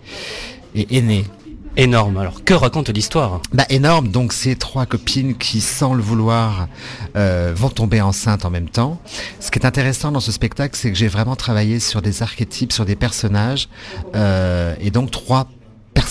[0.76, 1.26] est, est née.
[1.76, 2.18] Énorme.
[2.18, 3.42] Alors que raconte l'histoire?
[3.52, 4.10] Bah énorme.
[4.10, 6.68] Donc ces trois copines qui, sans le vouloir,
[7.16, 9.02] euh, vont tomber enceintes en même temps.
[9.40, 12.72] Ce qui est intéressant dans ce spectacle, c'est que j'ai vraiment travaillé sur des archétypes,
[12.72, 13.70] sur des personnages,
[14.16, 15.48] euh, et donc trois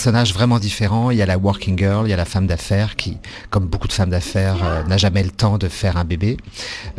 [0.03, 1.11] personnages vraiment différents.
[1.11, 3.87] Il y a la working girl, il y a la femme d'affaires qui, comme beaucoup
[3.87, 6.35] de femmes d'affaires, euh, n'a jamais le temps de faire un bébé.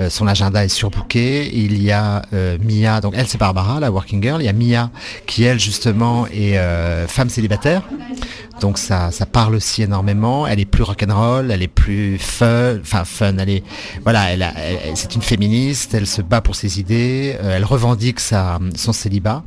[0.00, 1.54] Euh, son agenda est surbooké.
[1.54, 4.40] Il y a euh, Mia, donc elle c'est Barbara, la working girl.
[4.40, 4.90] Il y a Mia
[5.26, 6.56] qui elle justement est
[7.06, 7.82] femme célibataire.
[8.62, 10.46] Donc ça, ça parle aussi énormément.
[10.46, 13.36] Elle est plus rock'n'roll, elle est plus fun, enfin fun.
[13.36, 13.64] Elle est,
[14.02, 14.46] voilà, elle,
[14.94, 15.92] c'est une féministe.
[15.92, 17.36] Elle se bat pour ses idées.
[17.42, 19.44] elle revendique sa, son célibat.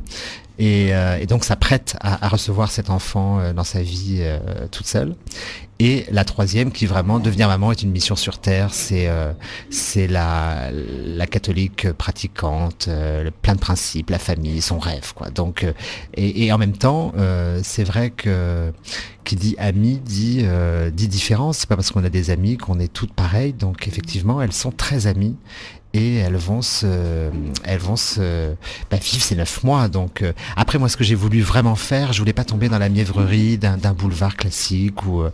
[0.60, 4.38] Euh, et, donc ça prête à, recevoir cet enfant euh, dans sa vie euh,
[4.70, 5.14] toute seule.
[5.80, 8.74] Et la troisième, qui vraiment devenir maman, est une mission sur terre.
[8.74, 9.08] C'est
[9.70, 12.88] c'est la, la catholique pratiquante,
[13.42, 15.30] plein de principes, la famille, son rêve, quoi.
[15.30, 15.64] Donc
[16.14, 17.12] et, et en même temps,
[17.62, 18.72] c'est vrai que
[19.22, 20.44] qui dit ami dit
[20.92, 21.58] dit différence.
[21.58, 23.52] C'est pas parce qu'on a des amis qu'on est toutes pareilles.
[23.52, 25.36] Donc effectivement, elles sont très amies
[25.94, 27.30] et elles vont se,
[27.64, 28.52] elles vont se
[28.90, 29.88] bah, vivre ces neuf mois.
[29.88, 32.78] Donc euh, après moi, ce que j'ai voulu vraiment faire, je voulais pas tomber dans
[32.78, 35.30] la mièvrerie d'un boulevard classique ou euh,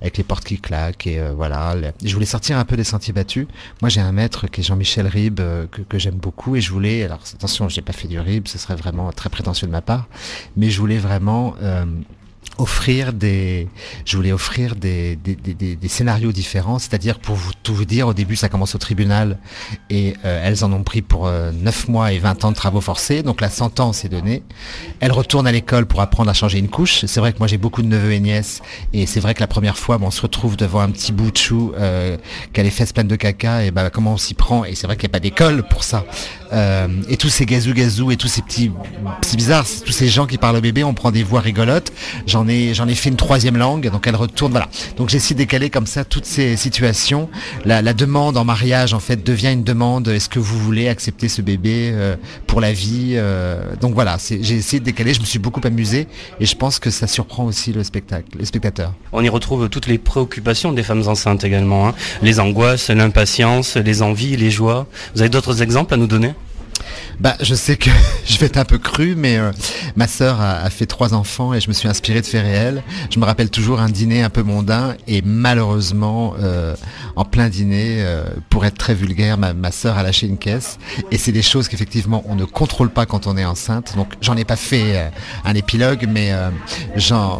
[0.00, 1.74] avec les portes qui claquent et euh, voilà.
[2.04, 3.46] Je voulais sortir un peu des sentiers battus.
[3.82, 5.40] Moi, j'ai un maître qui est Jean-Michel Ribes
[5.70, 7.04] que, que j'aime beaucoup et je voulais.
[7.04, 10.08] Alors attention, j'ai pas fait du Ribes, ce serait vraiment très prétentieux de ma part,
[10.56, 11.54] mais je voulais vraiment
[12.58, 13.68] offrir des,
[14.04, 18.08] je voulais offrir des, des, des, des scénarios différents, c'est-à-dire pour vous tout vous dire,
[18.08, 19.38] au début ça commence au tribunal
[19.90, 22.80] et euh, elles en ont pris pour euh, 9 mois et 20 ans de travaux
[22.80, 24.42] forcés, donc la sentence est donnée.
[25.00, 27.04] Elles retournent à l'école pour apprendre à changer une couche.
[27.06, 28.60] C'est vrai que moi j'ai beaucoup de neveux et nièces
[28.92, 31.36] et c'est vrai que la première fois on se retrouve devant un petit bout de
[31.36, 32.16] chou euh,
[32.52, 34.86] qui a les fesses pleines de caca et bah comment on s'y prend et c'est
[34.86, 36.04] vrai qu'il n'y a pas d'école pour ça.
[36.52, 38.70] Euh, et tous ces gazou gazou et tous ces petits,
[39.20, 41.92] petits bizarres, tous ces gens qui parlent au bébé, on prend des voix rigolotes.
[42.28, 44.68] J'en ai, j'en ai fait une troisième langue, donc elle retourne, voilà.
[44.98, 47.30] Donc j'essaie de décaler comme ça toutes ces situations.
[47.64, 50.08] La, demande en mariage, en fait, devient une demande.
[50.08, 54.56] Est-ce que vous voulez accepter ce bébé euh, pour la vie euh, Donc voilà, j'ai
[54.56, 55.14] essayé de décaler.
[55.14, 56.06] Je me suis beaucoup amusé
[56.38, 58.92] et je pense que ça surprend aussi le spectacle, les spectateurs.
[59.12, 61.94] On y retrouve toutes les préoccupations des femmes enceintes également, hein.
[62.22, 64.86] les angoisses, l'impatience, les envies, les joies.
[65.14, 66.34] Vous avez d'autres exemples à nous donner?
[67.20, 67.90] Bah, je sais que
[68.26, 69.50] je vais être un peu cru, mais euh,
[69.96, 72.82] ma sœur a, fait trois enfants et je me suis inspiré de faits réels.
[73.10, 76.76] Je me rappelle toujours un dîner un peu mondain et malheureusement, euh,
[77.16, 80.78] en plein dîner, euh, pour être très vulgaire, ma, sœur a lâché une caisse.
[81.10, 83.94] Et c'est des choses qu'effectivement on ne contrôle pas quand on est enceinte.
[83.96, 85.10] Donc j'en ai pas fait
[85.44, 86.32] un épilogue, mais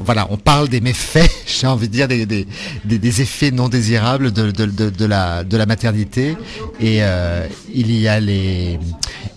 [0.05, 5.45] voilà, on parle des méfaits, j'ai envie de dire des, effets non désirables de, la,
[5.45, 6.37] de la maternité.
[6.81, 7.01] Et
[7.75, 8.79] il y a les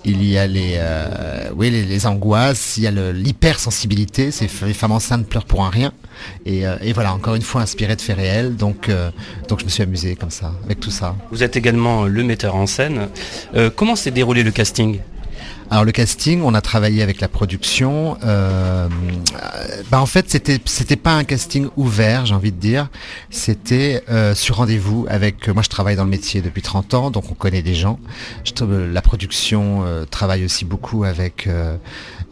[0.03, 4.29] il y a les, euh, oui, les, angoisses, il y a l'hypersensibilité,
[4.65, 5.91] les femmes enceintes pleurent pour un rien.
[6.45, 9.09] Et, euh, voilà, encore une fois inspiré de faits réels, donc, euh,
[9.47, 11.15] donc je me suis amusé comme ça, avec tout ça.
[11.31, 13.07] Vous êtes également le metteur en scène.
[13.75, 14.99] comment s'est déroulé le casting?
[15.71, 18.17] Alors le casting, on a travaillé avec la production.
[18.25, 18.89] Euh,
[19.89, 22.89] bah en fait, c'était c'était pas un casting ouvert, j'ai envie de dire.
[23.29, 25.47] C'était euh, sur rendez-vous avec.
[25.47, 27.99] Moi, je travaille dans le métier depuis 30 ans, donc on connaît des gens.
[28.59, 31.47] la production euh, travaille aussi beaucoup avec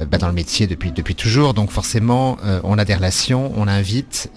[0.02, 4.30] bah, dans le métier depuis depuis toujours, donc forcément, on a des relations, on invite.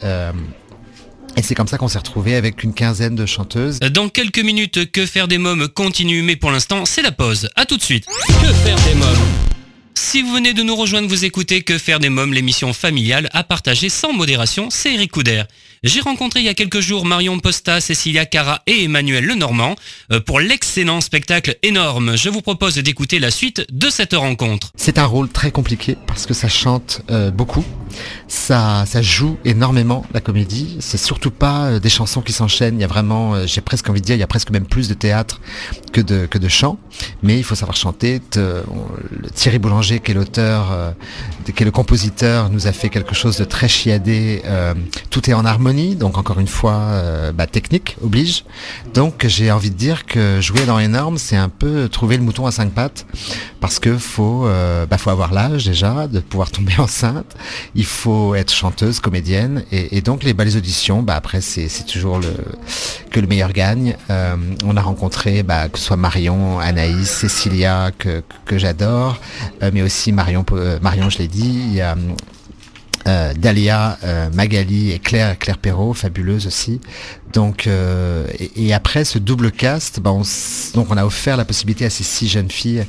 [1.36, 3.80] Et c'est comme ça qu'on s'est retrouvé avec une quinzaine de chanteuses.
[3.80, 7.48] Dans quelques minutes, Que faire des mômes continue, mais pour l'instant, c'est la pause.
[7.56, 8.06] A tout de suite.
[8.06, 9.16] Que faire des mômes
[9.94, 13.44] si vous venez de nous rejoindre, vous écoutez Que faire des mômes, l'émission familiale à
[13.44, 15.42] partager sans modération, c'est Eric Couder.
[15.84, 19.74] J'ai rencontré il y a quelques jours Marion Posta, Cécilia Cara et Emmanuel Lenormand
[20.12, 22.16] euh, pour l'excellent spectacle énorme.
[22.16, 24.70] Je vous propose d'écouter la suite de cette rencontre.
[24.76, 27.64] C'est un rôle très compliqué parce que ça chante euh, beaucoup,
[28.28, 30.76] ça, joue énormément la comédie.
[30.78, 32.78] C'est surtout pas euh, des chansons qui s'enchaînent.
[32.78, 34.86] Il y a vraiment, j'ai presque envie de dire, il y a presque même plus
[34.88, 35.40] de théâtre
[35.92, 36.78] que de que de chant.
[37.24, 38.20] Mais il faut savoir chanter.
[39.34, 40.94] Thierry Boulanger, qui est l'auteur,
[41.44, 44.42] qui est le compositeur, nous a fait quelque chose de très chiadé.
[45.10, 48.44] tout est en harmonie donc encore une fois, euh, bah, technique oblige.
[48.94, 52.46] Donc j'ai envie de dire que jouer dans énorme, c'est un peu trouver le mouton
[52.46, 53.06] à cinq pattes,
[53.60, 57.36] parce que faut, euh, bah, faut avoir l'âge déjà de pouvoir tomber enceinte.
[57.74, 62.18] Il faut être chanteuse, comédienne, et, donc les, bah, les auditions, bah, après c'est toujours
[62.18, 62.34] le
[63.10, 63.96] que le meilleur gagne.
[64.10, 69.18] Euh, on a rencontré bah, que ce soit Marion, Anaïs, Cécilia que, que j'adore,
[69.72, 70.44] mais aussi Marion,
[70.82, 71.80] Marion je l'ai dit.
[73.06, 76.80] Euh, Dalia, euh, Magali et Claire, Claire Perrault, fabuleuse aussi.
[77.32, 80.22] Donc, euh, et, après ce double cast, bah, on,
[80.74, 82.84] donc on a offert la possibilité à ces six jeunes filles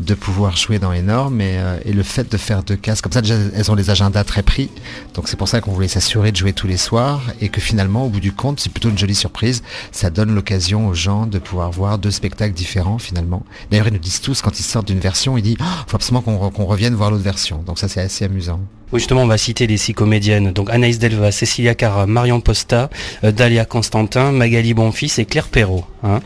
[0.00, 3.02] de pouvoir jouer dans les normes et, euh, et, le fait de faire deux castes
[3.02, 4.70] comme ça elles ont les agendas très pris.
[5.14, 8.04] Donc c'est pour ça qu'on voulait s'assurer de jouer tous les soirs et que finalement
[8.04, 9.62] au bout du compte c'est plutôt une jolie surprise.
[9.92, 13.44] Ça donne l'occasion aux gens de pouvoir voir deux spectacles différents finalement.
[13.70, 16.22] D'ailleurs ils nous disent tous quand ils sortent d'une version ils disent oh, faut absolument
[16.22, 17.62] qu'on revienne voir l'autre version.
[17.62, 18.60] Donc ça c'est assez amusant
[18.92, 20.52] justement, on va citer les six comédiennes.
[20.52, 22.88] Donc Anaïs Delva, Cécilia Cara, Marion Posta,
[23.24, 25.84] euh, Dalia Constantin, Magali Bonfils et Claire Perrault.
[26.02, 26.20] Hein.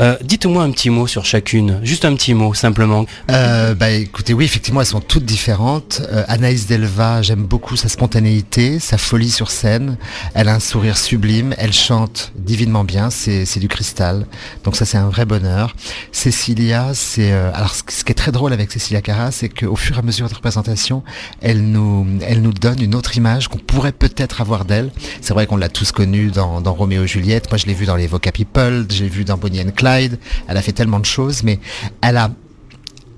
[0.00, 3.06] Euh, dites-moi un petit mot sur chacune, juste un petit mot simplement.
[3.30, 6.02] Euh, bah écoutez, oui, effectivement, elles sont toutes différentes.
[6.28, 9.96] Anaïs Delva, j'aime beaucoup sa spontanéité, sa folie sur scène.
[10.34, 14.26] Elle a un sourire sublime, elle chante divinement bien, c'est du cristal.
[14.64, 15.76] Donc ça, c'est un vrai bonheur.
[16.10, 19.98] Cécilia, c'est alors ce qui est très drôle avec Cécilia Cara, c'est qu'au fur et
[20.00, 21.02] à mesure de représentation,
[21.40, 21.91] elle nous
[22.22, 24.90] elle nous donne une autre image qu'on pourrait peut-être avoir d'elle.
[25.20, 27.50] C'est vrai qu'on l'a tous connue dans, Roméo et Juliette.
[27.50, 30.18] Moi, je l'ai vue dans les Voca People, j'ai vu dans Bonnie and Clyde.
[30.48, 31.58] Elle a fait tellement de choses, mais
[32.00, 32.30] elle a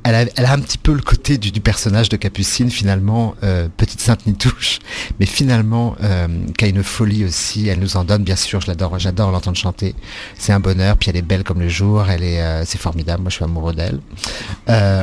[0.05, 4.27] elle a, un petit peu le côté du, personnage de Capucine finalement, euh, petite sainte
[4.27, 4.81] Nitouche,
[5.19, 7.69] mais finalement euh, qui a une folie aussi.
[7.69, 8.61] Elle nous en donne, bien sûr.
[8.61, 9.95] Je l'adore, j'adore l'entendre chanter.
[10.39, 10.99] C'est un bonheur.
[10.99, 12.05] Puis elle est belle comme le jour.
[12.11, 13.23] Elle est, euh, c'est formidable.
[13.23, 14.01] Moi, je suis amoureux d'elle.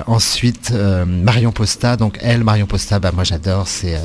[0.05, 1.97] ensuite, Marion Posta.
[1.97, 3.67] Donc elle, Marion Posta, bah moi j'adore.
[3.67, 3.99] C'est,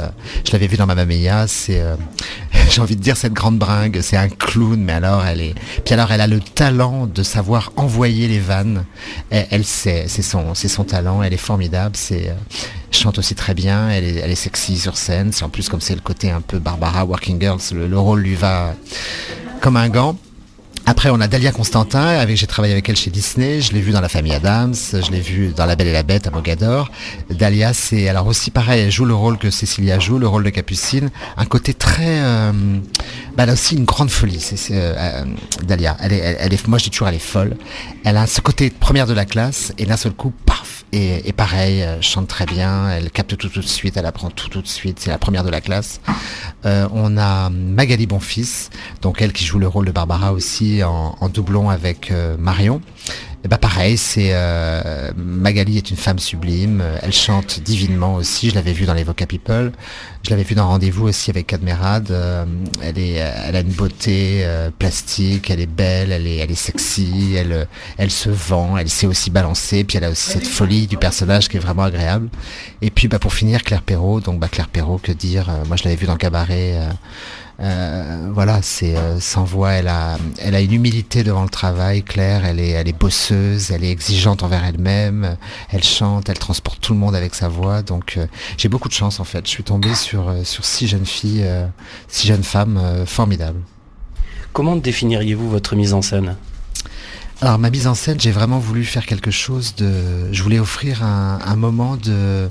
[0.47, 1.47] je l'avais vu dans Mamma Mia.
[1.47, 1.83] C'est,
[2.71, 4.01] j'ai envie de dire cette grande bringue.
[4.01, 5.55] C'est un clown, mais alors elle est.
[5.85, 8.85] Puis alors elle a le talent de savoir envoyer les vannes.
[9.29, 12.35] Elle, elle sait, c'est son, c'est son talent, elle est formidable, c'est, euh,
[12.91, 15.81] chante aussi très bien, elle est, elle est sexy sur scène, c'est en plus comme
[15.81, 18.75] c'est le côté un peu Barbara, Working Girls, le rôle lui va
[19.61, 20.17] comme un gant.
[20.89, 23.91] Après, on a Dalia Constantin, avec j'ai travaillé avec elle chez Disney, je l'ai vue
[23.91, 26.93] dans La Famille Adams, je l'ai vue dans La Belle et la Bête à Mogador.
[27.29, 30.51] Dalia, c'est alors aussi pareil, elle joue le rôle que Cécilia joue, le rôle de
[30.51, 32.53] Capucine, un côté très, euh,
[33.37, 34.39] bah, elle a aussi une grande folie.
[34.39, 35.25] C'est euh, euh,
[35.65, 37.57] Dalia, elle est, elle, est, moi je dis toujours, elle est folle.
[38.05, 41.81] Elle a ce côté première de la classe et d'un seul coup, paf, et, pareil,
[41.81, 44.69] elle chante très bien, elle capte tout tout de suite, elle apprend tout tout de
[44.69, 46.01] suite, c'est la première de la classe.
[46.65, 48.71] on a Magali Bonfils,
[49.03, 52.81] donc elle qui joue le rôle de Barbara aussi en, doublon avec euh, Marion.
[53.49, 58.73] Bah pareil, c'est euh, Magali est une femme sublime, elle chante divinement aussi, je l'avais
[58.73, 59.71] vue dans les Voca People,
[60.25, 62.45] je l'avais vue dans Rendez-vous aussi avec Cadmerade, euh,
[62.83, 64.45] elle, est, elle a une beauté
[64.81, 69.07] plastique, elle est belle, elle est, elle est sexy, elle, elle se vend, elle sait
[69.07, 72.29] aussi balancer, puis elle a aussi cette folie du personnage qui est vraiment agréable.
[72.83, 75.85] Et puis bah, pour finir, Claire Perrault, donc bah, Claire Perrault, que dire, moi je
[75.85, 76.81] l'avais vue dans le cabaret
[77.59, 79.73] euh, voilà, c'est euh, sans voix.
[79.73, 82.45] Elle a, elle a une humilité devant le travail, claire.
[82.45, 85.37] Elle est, elle est bosseuse, elle est exigeante envers elle-même.
[85.71, 87.83] Elle chante, elle transporte tout le monde avec sa voix.
[87.83, 88.27] Donc, euh,
[88.59, 89.47] j'ai beaucoup de chance en fait.
[89.47, 91.47] Je suis tombé sur sur six jeunes filles,
[92.09, 93.61] six jeunes femmes formidables.
[94.53, 96.37] Comment définiriez-vous votre mise en scène?
[97.43, 100.33] Alors ma mise en scène, j'ai vraiment voulu faire quelque chose de.
[100.33, 102.49] Je voulais offrir un moment de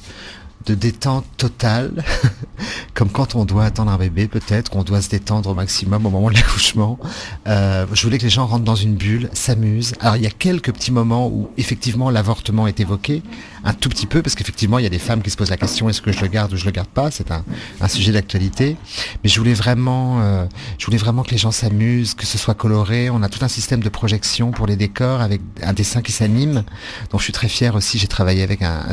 [0.66, 2.04] de détente totale,
[2.94, 6.10] comme quand on doit attendre un bébé peut-être, on doit se détendre au maximum au
[6.10, 7.00] moment de l'accouchement.
[7.48, 9.94] Euh, je voulais que les gens rentrent dans une bulle, s'amusent.
[10.00, 13.22] Alors il y a quelques petits moments où effectivement l'avortement est évoqué,
[13.66, 15.58] un tout petit peu, parce qu'effectivement il y a des femmes qui se posent la
[15.58, 17.44] question est-ce que je le garde ou je le garde pas, c'est un,
[17.88, 18.78] sujet d'actualité.
[19.24, 20.46] Mais je voulais vraiment, euh,
[20.78, 23.10] je voulais vraiment que les gens s'amusent, que ce soit coloré.
[23.10, 26.64] On a tout un système de projection pour les décors avec un dessin qui s'anime.
[27.12, 28.84] Donc je suis très fier aussi, j'ai travaillé avec un,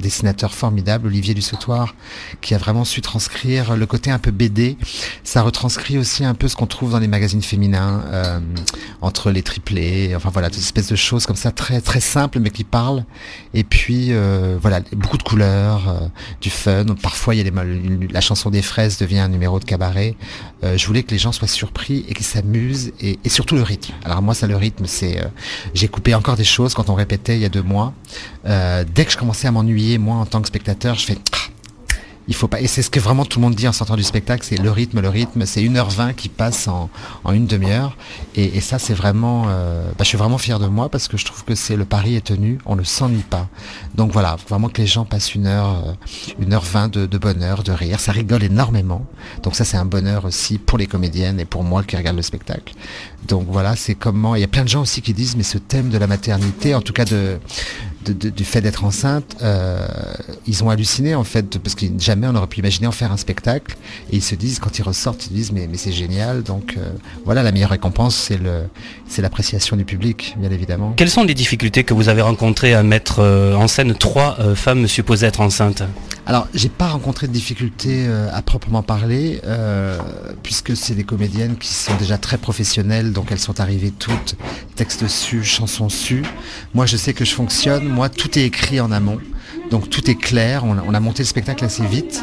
[0.00, 1.94] dessinateur formidable Olivier du Sautoir,
[2.40, 4.76] qui a vraiment su transcrire le côté un peu BD.
[5.24, 8.40] Ça retranscrit aussi un peu ce qu'on trouve dans les magazines féminins, euh,
[9.00, 12.50] entre les triplés, enfin voilà, toutes espèces de choses comme ça, très très simples mais
[12.50, 13.04] qui parlent.
[13.54, 16.08] Et puis euh, voilà, beaucoup de couleurs, euh,
[16.40, 16.84] du fun.
[17.02, 17.52] Parfois, il y a
[18.10, 20.14] la chanson des fraises devient un numéro de cabaret.
[20.62, 23.92] je voulais que les gens soient surpris et qu'ils s'amusent et, et, surtout le rythme.
[24.04, 25.20] Alors moi, ça le rythme, c'est
[25.74, 27.92] j'ai coupé encore des choses quand on répétait il y a deux mois.
[28.44, 31.18] dès que je commençais à m'ennuyer, moi en tant que spectateur, je fais
[32.30, 32.60] il faut pas.
[32.60, 34.70] Et c'est ce que vraiment tout le monde dit en sortant du spectacle, c'est le
[34.70, 35.44] rythme, le rythme.
[35.46, 36.88] C'est 1h20 qui passe en,
[37.32, 37.96] une demi-heure.
[38.36, 39.46] Et, ça, c'est vraiment.
[39.48, 41.84] Euh, bah, je suis vraiment fier de moi parce que je trouve que c'est le
[41.84, 43.48] pari est tenu, on ne s'ennuie pas.
[43.96, 45.92] Donc voilà, vraiment que les gens passent une heure, euh,
[46.38, 47.98] une heure vingt de, bonheur, de rire.
[47.98, 49.04] Ça rigole énormément.
[49.42, 52.22] Donc ça, c'est un bonheur aussi pour les comédiennes et pour moi qui regarde le
[52.22, 52.74] spectacle.
[53.26, 54.36] Donc voilà, c'est comment.
[54.36, 56.76] Il y a plein de gens aussi qui disent, mais ce thème de la maternité,
[56.76, 57.40] en tout cas de
[58.04, 59.86] du fait d'être enceinte, euh,
[60.46, 63.16] ils ont halluciné en fait, parce que jamais on aurait pu imaginer en faire un
[63.16, 63.76] spectacle.
[64.10, 66.42] Et ils se disent, quand ils ressortent, ils disent, mais, mais c'est génial.
[66.42, 66.90] Donc euh,
[67.24, 68.30] voilà, la meilleure récompense,
[69.06, 70.94] c'est l'appréciation du public, bien évidemment.
[70.96, 74.86] Quelles sont les difficultés que vous avez rencontrées à mettre euh, en scène trois femmes
[74.86, 75.82] supposées être enceintes?
[76.30, 79.98] Alors, j'ai pas rencontré de difficultés euh, à proprement parler, euh,
[80.44, 84.36] puisque c'est des comédiennes qui sont déjà très professionnelles, donc elles sont arrivées toutes,
[84.76, 86.22] texte su, chansons su.
[86.72, 89.18] Moi, je sais que je fonctionne, moi, tout est écrit en amont,
[89.72, 92.22] donc tout est clair, on a monté le spectacle assez vite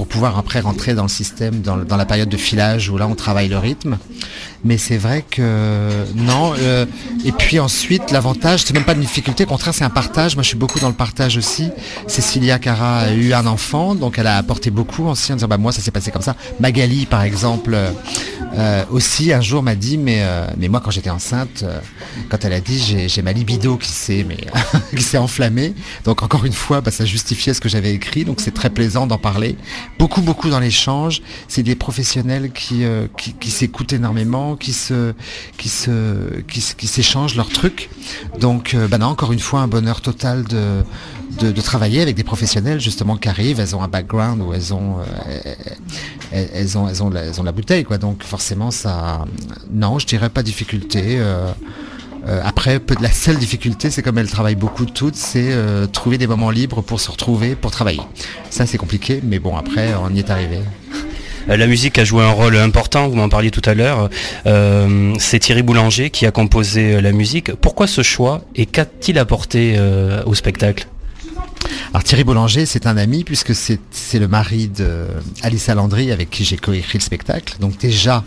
[0.00, 3.14] pour pouvoir après rentrer dans le système, dans, la période de filage où là on
[3.14, 3.98] travaille le rythme.
[4.64, 6.54] Mais c'est vrai que non.
[6.58, 6.86] euh,
[7.24, 10.36] et puis ensuite, l'avantage, c'est même pas une difficulté, au contraire, c'est un partage.
[10.36, 11.70] Moi, je suis beaucoup dans le partage aussi.
[12.06, 15.58] Cécilia Cara a eu un enfant, donc elle a apporté beaucoup aussi en disant, bah
[15.58, 16.34] moi, ça s'est passé comme ça.
[16.60, 17.90] Magali, par exemple, euh,
[18.58, 20.22] euh, aussi un jour m'a dit, mais
[20.58, 21.64] mais moi, quand j'étais enceinte,
[22.28, 24.38] quand elle a dit, j'ai ma libido qui s'est mais
[24.96, 25.74] qui s'est enflammée.
[26.04, 28.24] Donc encore une fois, bah, ça justifiait ce que j'avais écrit.
[28.24, 29.56] Donc c'est très plaisant d'en parler.
[29.98, 31.22] Beaucoup, beaucoup dans l'échange.
[31.48, 35.12] C'est des professionnels qui euh, qui, qui s'écoutent énormément, qui se
[35.58, 37.90] qui se qui, s'échangent leurs trucs.
[38.38, 40.82] Donc euh, bah encore une fois, un bonheur total de
[41.38, 44.98] de, travailler avec des professionnels justement qui arrivent, elles ont un background où elles ont,
[44.98, 45.54] euh,
[46.32, 47.98] elles ont, elles ont, la, elles ont la bouteille quoi.
[47.98, 49.24] Donc forcément ça,
[49.70, 51.20] non, je dirais pas difficulté.
[52.30, 56.26] Euh, après, la seule difficulté, c'est comme elles travaillent beaucoup toutes, c'est euh, trouver des
[56.26, 58.02] moments libres pour se retrouver, pour travailler.
[58.50, 60.60] Ça, c'est compliqué, mais bon, après, on y est arrivé.
[61.48, 64.08] Euh, La musique a joué un rôle important, vous m'en parliez tout à l'heure.
[64.46, 67.54] Euh, c'est Thierry Boulanger qui a composé la musique.
[67.54, 70.86] Pourquoi ce choix et qu'a-t-il apporté euh, au spectacle?
[71.92, 75.06] Alors Thierry Boulanger, c'est un ami puisque c'est le mari de
[75.42, 77.56] Alice Landry avec qui j'ai coécrit le spectacle.
[77.60, 78.24] Donc déjà,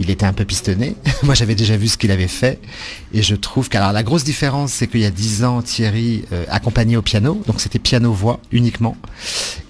[0.00, 0.96] il était un peu pistonné.
[1.22, 2.60] Moi, j'avais déjà vu ce qu'il avait fait.
[3.12, 6.44] Et je trouve qu'alors la grosse différence, c'est qu'il y a dix ans, Thierry euh,
[6.48, 7.42] accompagnait au piano.
[7.46, 8.96] Donc c'était piano-voix uniquement.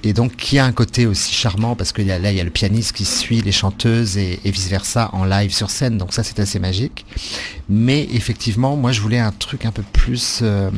[0.03, 2.51] Et donc qui a un côté aussi charmant parce que là, il y a le
[2.51, 5.99] pianiste qui suit les chanteuses et, vice-versa en live sur scène.
[5.99, 7.05] Donc ça, c'est assez magique.
[7.69, 10.41] Mais effectivement, moi, je voulais un truc un peu plus...
[10.43, 10.71] euh,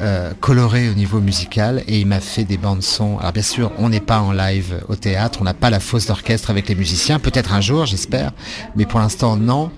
[0.00, 3.18] euh, coloré au niveau musical et il m'a fait des bandes son.
[3.18, 6.06] Alors bien sûr, on n'est pas en live au théâtre, on n'a pas la fosse
[6.06, 8.32] d'orchestre avec les musiciens, peut-être un jour, j'espère,
[8.76, 9.70] mais pour l'instant non.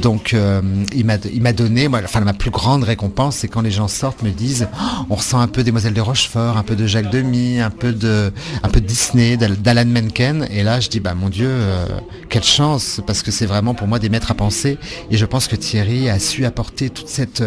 [0.00, 0.60] Donc euh,
[0.94, 4.68] il m'a donné, enfin ma plus grande récompense, c'est quand les gens sortent me disent,
[4.74, 7.92] Oh, on ressent un peu Demoiselle de Rochefort, un peu de Jacques Demy, un peu
[7.92, 11.48] de un peu de Disney, d'Al- d'Alan Menken, et là je dis bah mon Dieu,
[11.48, 11.86] euh,
[12.28, 14.78] quelle chance, parce que c'est vraiment pour moi des maîtres à penser,
[15.10, 17.42] et je pense que Thierry a su apporter toute cette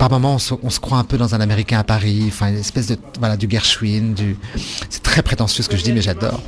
[0.00, 2.48] par moments, on se, on se croit un peu dans un Américain à Paris, enfin
[2.48, 4.34] une espèce de voilà du Gershwin, du
[4.88, 6.42] c'est très prétentieux ce que je dis, mais j'adore.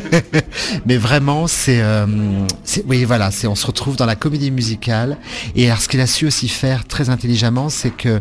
[0.84, 2.46] mais vraiment, c'est euh,
[2.86, 5.16] oui voilà, c'est on se retrouve dans la comédie musicale.
[5.54, 8.20] Et alors ce qu'il a su aussi faire très intelligemment, c'est que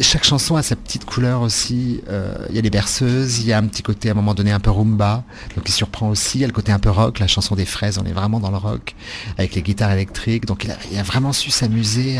[0.00, 2.00] chaque chanson a sa petite couleur aussi.
[2.08, 4.32] Euh, Il y a les berceuses, il y a un petit côté à un moment
[4.32, 5.22] donné un peu rumba,
[5.54, 6.38] donc il surprend aussi.
[6.38, 8.40] Il y a le côté un peu rock, la chanson des fraises, on est vraiment
[8.40, 8.94] dans le rock
[9.36, 10.46] avec les guitares électriques.
[10.46, 12.16] Donc il a, vraiment su s'amuser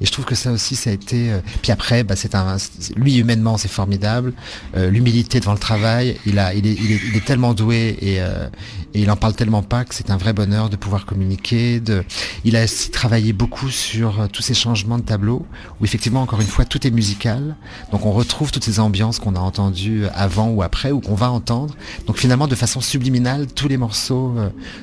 [0.00, 1.32] et je trouve que ça aussi, ça a été.
[1.32, 2.56] euh, Puis après, bah, c'est un.
[2.96, 4.32] Lui humainement, c'est formidable.
[4.76, 8.48] Euh, L'humilité devant le travail, il a, il est, il est, tellement doué et, euh,
[8.94, 11.80] et il en parle tellement pas que c'est un vrai bonheur de pouvoir communiquer.
[11.80, 12.04] De,
[12.44, 15.46] il a aussi travaillé beaucoup sur tous ces changements de tableau
[15.80, 17.56] où effectivement, encore une fois, tout est musical.
[17.92, 21.30] Donc on retrouve toutes ces ambiances qu'on a entendues avant ou après ou qu'on va
[21.30, 21.74] entendre.
[22.06, 24.34] Donc finalement, de façon subliminale, tous les morceaux,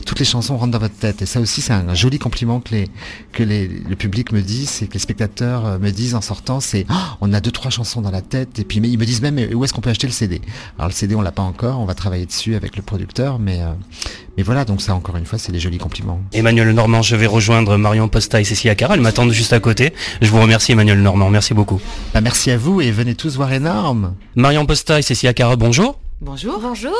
[0.06, 1.22] toutes les chansons rentrent dans votre tête.
[1.22, 2.90] Et ça aussi, c'est un joli compliment que les
[3.32, 6.60] que les, le public me dit, c'est que les spectateurs euh, me disent en sortant,
[6.60, 8.60] c'est Oh, on a deux trois chansons dans la tête.
[8.60, 10.42] Et puis mais ils me disent même mais où est-ce qu'on peut acheter le CD
[10.78, 13.62] Alors le CD on l'a pas encore, on va travailler dessus avec le producteur, mais
[13.62, 13.72] euh,
[14.38, 16.20] mais voilà donc ça encore une fois c'est des jolis compliments.
[16.34, 18.96] Emmanuel Normand, je vais rejoindre Marion Posta et Cécilia Cara.
[18.96, 19.94] Elles m'attendent juste à côté.
[20.22, 21.80] Je vous remercie Emmanuel Normand, merci beaucoup.
[22.14, 24.16] Bah, merci à vous et venez tous voir énorme.
[24.36, 26.00] Marion Posta et Cécilia Cara, bonjour.
[26.22, 26.60] Bonjour.
[26.62, 26.92] Bonjour.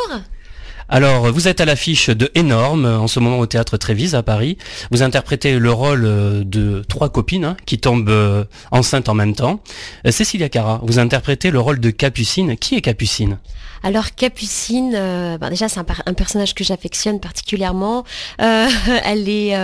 [0.94, 4.58] Alors, vous êtes à l'affiche de Énorme, en ce moment au Théâtre Trévise à Paris.
[4.92, 9.34] Vous interprétez le rôle euh, de trois copines hein, qui tombent euh, enceintes en même
[9.34, 9.62] temps.
[10.06, 12.58] Euh, Cécilia Cara, vous interprétez le rôle de Capucine.
[12.58, 13.38] Qui est Capucine?
[13.84, 14.92] Alors Capucine,
[15.40, 18.04] bah, déjà c'est un, un personnage que j'affectionne particulièrement.
[18.38, 19.56] Elle est,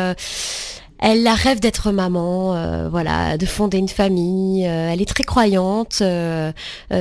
[0.99, 4.65] elle a rêve d'être maman, euh, voilà, de fonder une famille.
[4.65, 6.51] euh, elle est très croyante, euh,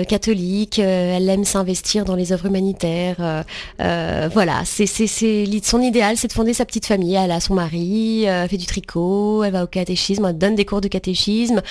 [0.09, 0.79] catholique.
[0.79, 3.45] elle aime s'investir dans les œuvres humanitaires.
[3.79, 7.15] voilà, c'est son idéal, c'est de fonder sa petite famille.
[7.15, 10.81] Elle a son mari, fait du tricot, elle va au catéchisme, elle donne des cours
[10.81, 11.63] de catéchisme.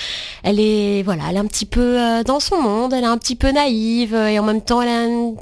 [0.42, 3.36] Elle est voilà, elle est un petit peu dans son monde, elle est un petit
[3.36, 5.36] peu naïve et en même temps elle a une,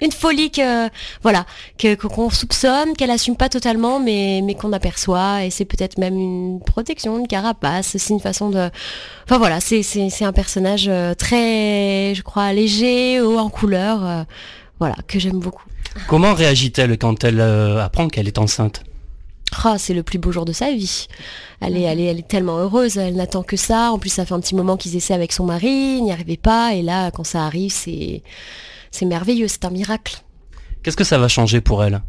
[0.00, 0.88] une folie que
[1.22, 1.46] voilà
[1.78, 6.18] que qu'on soupçonne, qu'elle assume pas totalement, mais mais qu'on aperçoit et c'est peut-être même
[6.18, 8.70] une protection, une carapace, c'est une façon de,
[9.24, 14.04] enfin voilà, c'est c'est c'est un personnage euh, très, je crois, léger, haut en couleur,
[14.04, 14.22] euh,
[14.78, 15.64] voilà que j'aime beaucoup.
[16.06, 18.84] Comment réagit-elle quand elle euh, apprend qu'elle est enceinte?
[19.64, 21.08] Ah, c'est le plus beau jour de sa vie.
[21.60, 23.90] Elle est, elle, est, elle est tellement heureuse, elle n'attend que ça.
[23.92, 26.36] En plus, ça fait un petit moment qu'ils essaient avec son mari, il n'y arrivait
[26.36, 26.74] pas.
[26.74, 28.22] Et là, quand ça arrive, c'est,
[28.90, 30.22] c'est merveilleux, c'est un miracle.
[30.82, 32.02] Qu'est-ce que ça va changer pour elle?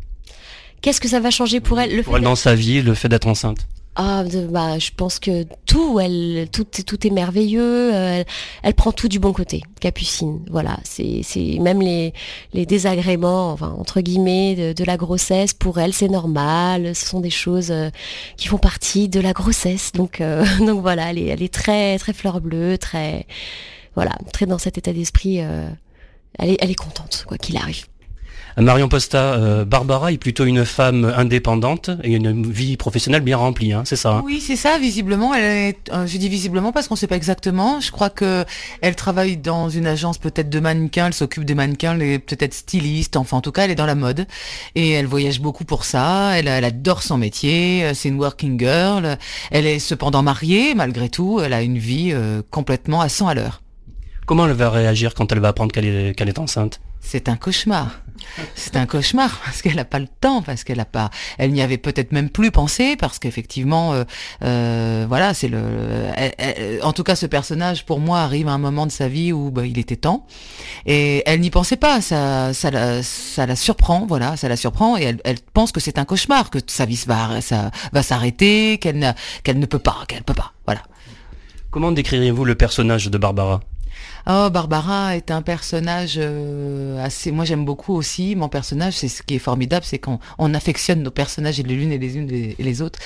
[0.82, 1.96] Qu'est-ce que ça va changer pour elle?
[1.96, 3.68] Le Pour elle dans sa vie, le fait d'être enceinte
[4.02, 7.94] ah, bah, je pense que tout, elle, tout, tout est merveilleux.
[7.94, 8.24] Euh,
[8.64, 10.40] elle, prend tout du bon côté, Capucine.
[10.50, 11.26] Voilà, c'est,
[11.60, 12.14] même les,
[12.54, 15.54] les désagréments, enfin entre guillemets, de, la grossesse.
[15.54, 16.96] Pour elle, c'est normal.
[16.96, 17.90] Ce sont des choses euh,
[18.38, 19.92] qui font partie de la grossesse.
[19.92, 23.26] Donc, euh, donc voilà, elle est, elle est très, très fleur bleue, très,
[23.96, 25.42] voilà, très dans cet état d'esprit.
[26.38, 27.86] Elle est, elle est contente, quoi qu'il arrive.
[28.62, 33.72] Marion Posta, euh, Barbara est plutôt une femme indépendante et une vie professionnelle bien remplie,
[33.72, 34.22] hein, c'est ça hein?
[34.26, 35.34] Oui, c'est ça, visiblement.
[35.34, 37.80] Elle est, euh, je dis visiblement parce qu'on ne sait pas exactement.
[37.80, 38.44] Je crois que
[38.82, 42.54] elle travaille dans une agence peut-être de mannequins, elle s'occupe des mannequins, elle est peut-être
[42.54, 44.28] styliste, enfin en tout cas elle est dans la mode.
[44.76, 48.60] Et elle voyage beaucoup pour ça, elle, elle adore son métier, euh, c'est une working
[48.60, 49.18] girl.
[49.52, 52.14] Elle est cependant mariée, malgré tout, elle a une vie
[52.52, 53.62] complètement à 100 à l'heure.
[54.30, 56.82] Comment elle va réagir quand elle va apprendre qu'elle est, qu'elle est enceinte?
[57.02, 58.02] C'est un cauchemar.
[58.54, 61.10] C'est un cauchemar parce qu'elle n'a pas le temps, parce qu'elle a pas,
[61.40, 64.04] elle n'y avait peut-être même plus pensé parce qu'effectivement, euh,
[64.44, 65.64] euh, voilà, c'est le,
[66.84, 69.50] en tout cas, ce personnage pour moi arrive à un moment de sa vie où
[69.50, 70.28] bah, il était temps
[70.86, 72.00] et elle n'y pensait pas.
[72.00, 75.98] Ça, ça la, ça la surprend, voilà, ça la surprend et elle, pense que c'est
[75.98, 80.22] un cauchemar, que sa vie va, ça va s'arrêter, qu'elle, qu'elle ne peut pas, qu'elle
[80.22, 80.84] peut pas, voilà.
[81.72, 83.62] Comment décririez-vous le personnage de Barbara?
[84.28, 87.32] Oh, Barbara est un personnage euh, assez.
[87.32, 88.94] Moi, j'aime beaucoup aussi mon personnage.
[88.94, 92.18] C'est ce qui est formidable, c'est qu'on on affectionne nos personnages les l'une et les
[92.18, 93.00] unes et les autres.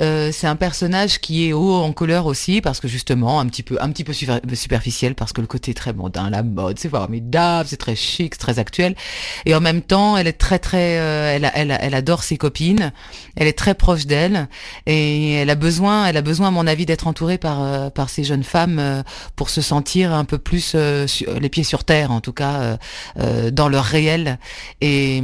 [0.00, 3.62] Euh, c'est un personnage qui est haut en couleur aussi, parce que justement, un petit
[3.62, 7.68] peu, un petit peu superficiel, parce que le côté très mondain, la mode, c'est formidable,
[7.68, 8.94] c'est très chic, c'est très actuel.
[9.46, 12.92] Et en même temps, elle est très très, euh, elle, elle, elle adore ses copines.
[13.36, 14.48] Elle est très proche d'elle
[14.86, 18.24] et elle a besoin, elle a besoin, à mon avis, d'être entourée par par ces
[18.24, 19.02] jeunes femmes
[19.36, 21.06] pour se sentir un peu plus euh,
[21.40, 22.76] les pieds sur terre, en tout cas euh,
[23.18, 24.38] euh, dans leur réel.
[24.80, 25.22] Et,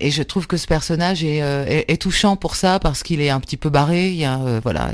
[0.00, 3.70] je trouve que ce personnage est, touchant pour ça parce qu'il est un petit peu
[3.70, 4.08] barré.
[4.08, 4.90] Il y a, voilà,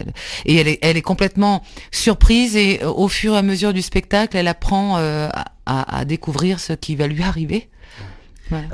[0.47, 4.97] et elle est complètement surprise et au fur et à mesure du spectacle, elle apprend
[5.67, 7.69] à découvrir ce qui va lui arriver.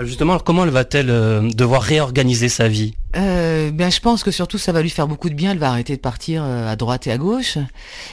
[0.01, 2.95] Justement, comment elle va-t-elle euh, devoir réorganiser sa vie?
[3.17, 5.53] Euh, bien, je pense que surtout ça va lui faire beaucoup de bien.
[5.53, 7.57] Elle va arrêter de partir euh, à droite et à gauche,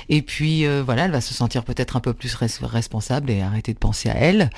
[0.08, 3.74] et puis euh, voilà, elle va se sentir peut-être un peu plus responsable et arrêter
[3.74, 4.50] de penser à elle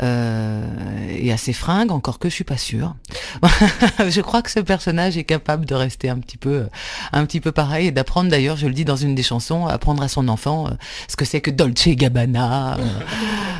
[0.00, 1.92] et à ses fringues.
[1.92, 2.94] Encore que je suis pas sûre.
[4.08, 6.66] je crois que ce personnage est capable de rester un petit peu,
[7.12, 8.30] un petit peu pareil et d'apprendre.
[8.30, 10.68] D'ailleurs, je le dis dans une des chansons, apprendre à son enfant
[11.08, 12.78] ce que c'est que Dolce Gabbana,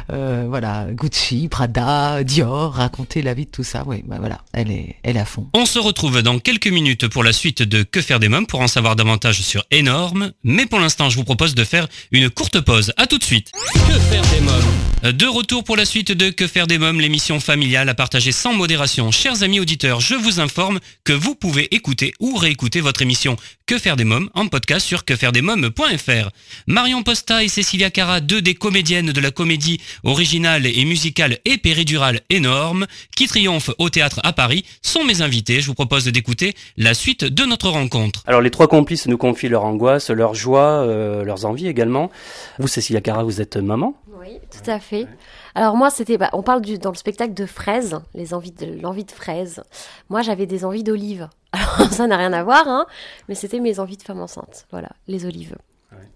[0.09, 3.84] voilà, Gucci, Prada, Dior raconter la vie de tout ça.
[3.86, 5.49] Oui, bah voilà, elle est, elle est à fond.
[5.55, 8.61] On se retrouve dans quelques minutes pour la suite de Que faire des mômes pour
[8.61, 10.32] en savoir davantage sur Énorme.
[10.45, 12.93] Mais pour l'instant, je vous propose de faire une courte pause.
[12.99, 13.51] À tout de suite.
[13.72, 15.14] Que faire des mômes?
[15.14, 18.53] De retour pour la suite de Que faire des mômes, l'émission familiale à partager sans
[18.53, 19.11] modération.
[19.11, 23.36] Chers amis auditeurs, je vous informe que vous pouvez écouter ou réécouter votre émission
[23.66, 26.28] Que faire des mômes en podcast sur quefairedesmômes.fr.
[26.66, 31.57] Marion Posta et Cécilia Cara, deux des comédiennes de la comédie originale et musicale et
[31.57, 32.82] péridurale Énorme
[33.16, 35.61] qui triomphe au théâtre à Paris sont mes invités.
[35.61, 38.22] Je vous propose d'écouter la suite de notre rencontre.
[38.26, 42.11] Alors les trois complices nous confient leur angoisse, leur joie, euh, leurs envies également.
[42.59, 45.07] Vous, Cécilia Cara, vous êtes maman Oui, tout à fait.
[45.55, 48.80] Alors moi, c'était, bah, on parle du, dans le spectacle de fraises, les envies de
[48.80, 49.62] l'envie de fraises.
[50.09, 51.28] Moi, j'avais des envies d'olives.
[51.53, 52.87] Alors ça n'a rien à voir, hein,
[53.28, 54.66] mais c'était mes envies de femme enceinte.
[54.70, 55.57] Voilà, les olives.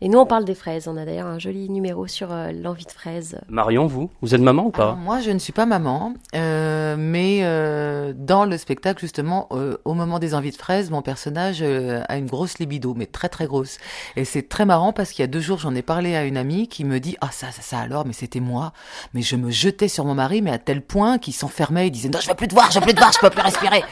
[0.03, 0.89] Et nous, on parle des fraises.
[0.89, 3.39] On a d'ailleurs un joli numéro sur euh, l'envie de fraises.
[3.49, 7.41] Marion, vous, vous êtes maman ou pas Moi, je ne suis pas maman, euh, mais
[7.43, 9.49] euh, dans le spectacle, justement,
[9.85, 13.47] au moment des envies de fraises, mon personnage a une grosse libido, mais très très
[13.47, 13.79] grosse.
[14.17, 16.37] Et c'est très marrant parce qu'il y a deux jours, j'en ai parlé à une
[16.37, 18.73] amie qui me dit ah ça ça ça alors, mais c'était moi.
[19.15, 22.09] Mais je me jetais sur mon mari, mais à tel point qu'il s'enfermait, il disait
[22.09, 23.83] non je veux plus te voir, je veux plus te voir, je peux plus respirer.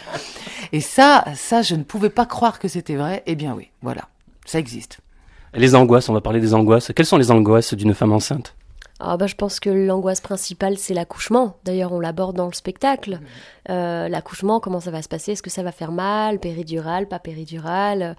[0.72, 3.22] Et ça, ça, je ne pouvais pas croire que c'était vrai.
[3.26, 4.08] Eh bien oui, voilà,
[4.44, 4.98] ça existe.
[5.54, 6.90] Les angoisses, on va parler des angoisses.
[6.94, 8.54] Quelles sont les angoisses d'une femme enceinte?
[9.00, 11.56] Ah bah, je pense que l'angoisse principale, c'est l'accouchement.
[11.64, 13.20] D'ailleurs, on l'aborde dans le spectacle.
[13.68, 15.32] Euh, l'accouchement, comment ça va se passer?
[15.32, 16.38] Est-ce que ça va faire mal?
[16.38, 18.16] Péridural, pas péridural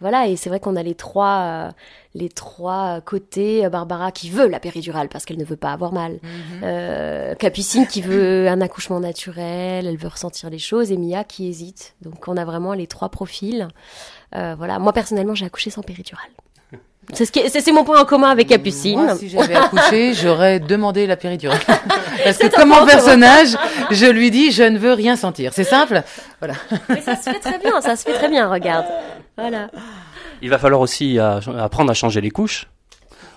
[0.00, 1.70] Voilà, et c'est vrai qu'on a les trois, euh,
[2.14, 3.68] les trois côtés.
[3.68, 6.20] Barbara qui veut la péridurale parce qu'elle ne veut pas avoir mal.
[6.22, 7.36] Mhm.
[7.36, 10.92] Capucine qui veut un accouchement naturel, elle veut ressentir les choses.
[10.92, 11.96] Et Mia qui hésite.
[12.02, 13.66] Donc on a vraiment les trois profils.
[14.32, 16.30] voilà, moi personnellement, j'ai accouché sans péridurale.
[17.14, 19.00] C'est ce qui- c'est- c'est mon point en commun avec Capucine.
[19.02, 21.58] Moi, si j'avais accouché, j'aurais demandé la péridurale.
[22.24, 23.56] Parce que comme un mon personnage,
[23.90, 25.52] je lui dis, je ne veux rien sentir.
[25.54, 26.02] C'est simple.
[26.40, 26.54] Voilà.
[26.88, 28.84] Mais ça se fait très bien, ça se fait très bien, regarde.
[29.36, 29.68] Voilà.
[30.42, 32.66] Il va falloir aussi euh, apprendre à changer les couches.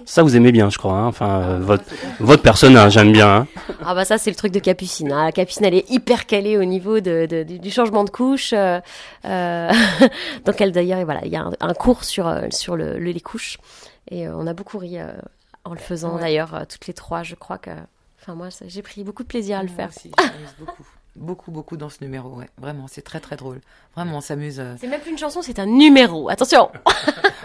[0.05, 0.93] Ça, vous aimez bien, je crois.
[0.93, 1.07] hein.
[1.07, 1.83] Enfin, euh, votre,
[2.19, 3.35] votre personnage, j'aime bien.
[3.37, 3.47] hein.
[3.83, 5.11] Ah bah ça c'est le truc de Capucine.
[5.11, 5.25] hein.
[5.25, 8.53] La Capucine elle est hyper calée au niveau de, de- du, du changement de couche.
[8.53, 8.79] euh,
[9.25, 9.71] euh,
[10.45, 13.19] donc elle d'ailleurs voilà il y a un, un cours sur sur le, le- les
[13.21, 13.57] couches
[14.09, 15.07] et euh, on a beaucoup ri euh,
[15.65, 16.21] en le faisant Ouais.
[16.21, 17.71] d'ailleurs euh, toutes les trois je crois que.
[18.21, 19.89] Enfin moi j'ai pris beaucoup de plaisir à le Moi faire.
[19.89, 20.11] aussi,
[20.59, 20.83] beaucoup.
[21.18, 22.47] Beaucoup, beaucoup dans ce numéro, ouais.
[22.57, 23.59] Vraiment, c'est très, très drôle.
[23.95, 24.59] Vraiment, on s'amuse.
[24.62, 24.76] euh.
[24.80, 26.30] C'est même plus une chanson, c'est un numéro.
[26.30, 26.70] Attention.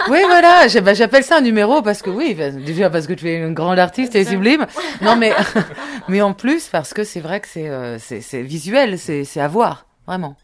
[0.09, 3.29] Oui, voilà, bah, j'appelle ça un numéro parce que oui, bah, déjà parce que tu
[3.29, 4.65] es une grande artiste et sublime.
[5.03, 5.33] Non, mais,
[6.09, 9.41] mais en plus parce que c'est vrai que c'est euh, c'est c'est visuel, c'est c'est
[9.41, 10.37] à voir, vraiment.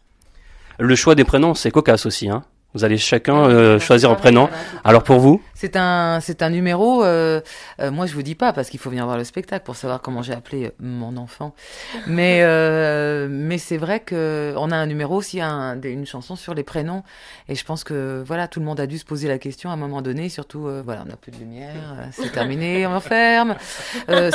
[0.79, 2.29] Le choix des prénoms, c'est cocasse aussi.
[2.29, 2.43] Hein.
[2.73, 4.49] Vous allez chacun euh, choisir un prénom.
[4.83, 7.03] Alors pour vous C'est un, c'est un numéro.
[7.03, 7.39] euh,
[7.79, 10.01] euh, moi, je vous dis pas parce qu'il faut venir voir le spectacle pour savoir
[10.01, 11.53] comment j'ai appelé euh, mon enfant.
[12.07, 16.63] Mais, euh, mais c'est vrai que on a un numéro aussi, une chanson sur les
[16.63, 17.03] prénoms.
[17.47, 19.73] Et je pense que voilà, tout le monde a dû se poser la question à
[19.73, 20.29] un moment donné.
[20.29, 23.55] Surtout, euh, voilà, on n'a plus de lumière, c'est terminé, on ferme.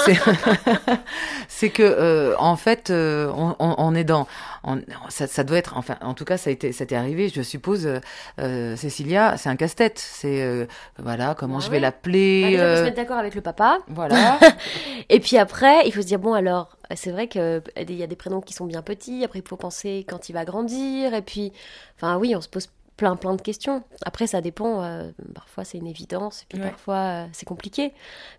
[1.48, 4.26] C'est, que en fait, on, on- on est dans,
[4.64, 7.28] on- ça, ça doit être, enfin, en tout cas, ça a été, ça t'est arrivé,
[7.34, 7.88] je suppose.
[8.38, 9.98] Euh, euh, Cécilia, c'est un casse-tête.
[9.98, 10.66] C'est euh,
[10.98, 11.72] voilà, comment Ah je ouais.
[11.72, 12.42] vais l'appeler.
[12.42, 13.78] Bah, faut se euh, mettre d'accord avec le papa.
[13.88, 14.38] voilà.
[15.08, 18.02] Et puis après, il faut se dire bon alors, c'est vrai que euh, il y
[18.02, 19.24] a des prénoms qui sont bien petits.
[19.24, 21.14] Après, il faut penser quand il va grandir.
[21.14, 21.52] Et puis,
[21.96, 23.84] enfin oui, on se pose plein plein de questions.
[24.04, 24.82] Après, ça dépend.
[24.82, 26.42] euh, parfois, c'est une évidence.
[26.42, 26.70] Et puis Ouais.
[26.70, 27.92] parfois, euh, c'est compliqué.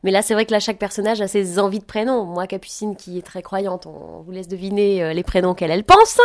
[0.03, 2.25] Mais là, c'est vrai que là, chaque personnage a ses envies de prénoms.
[2.25, 5.85] Moi, Capucine, qui est très croyante, on vous laisse deviner euh, les prénoms qu'elle elle
[5.85, 6.19] pense.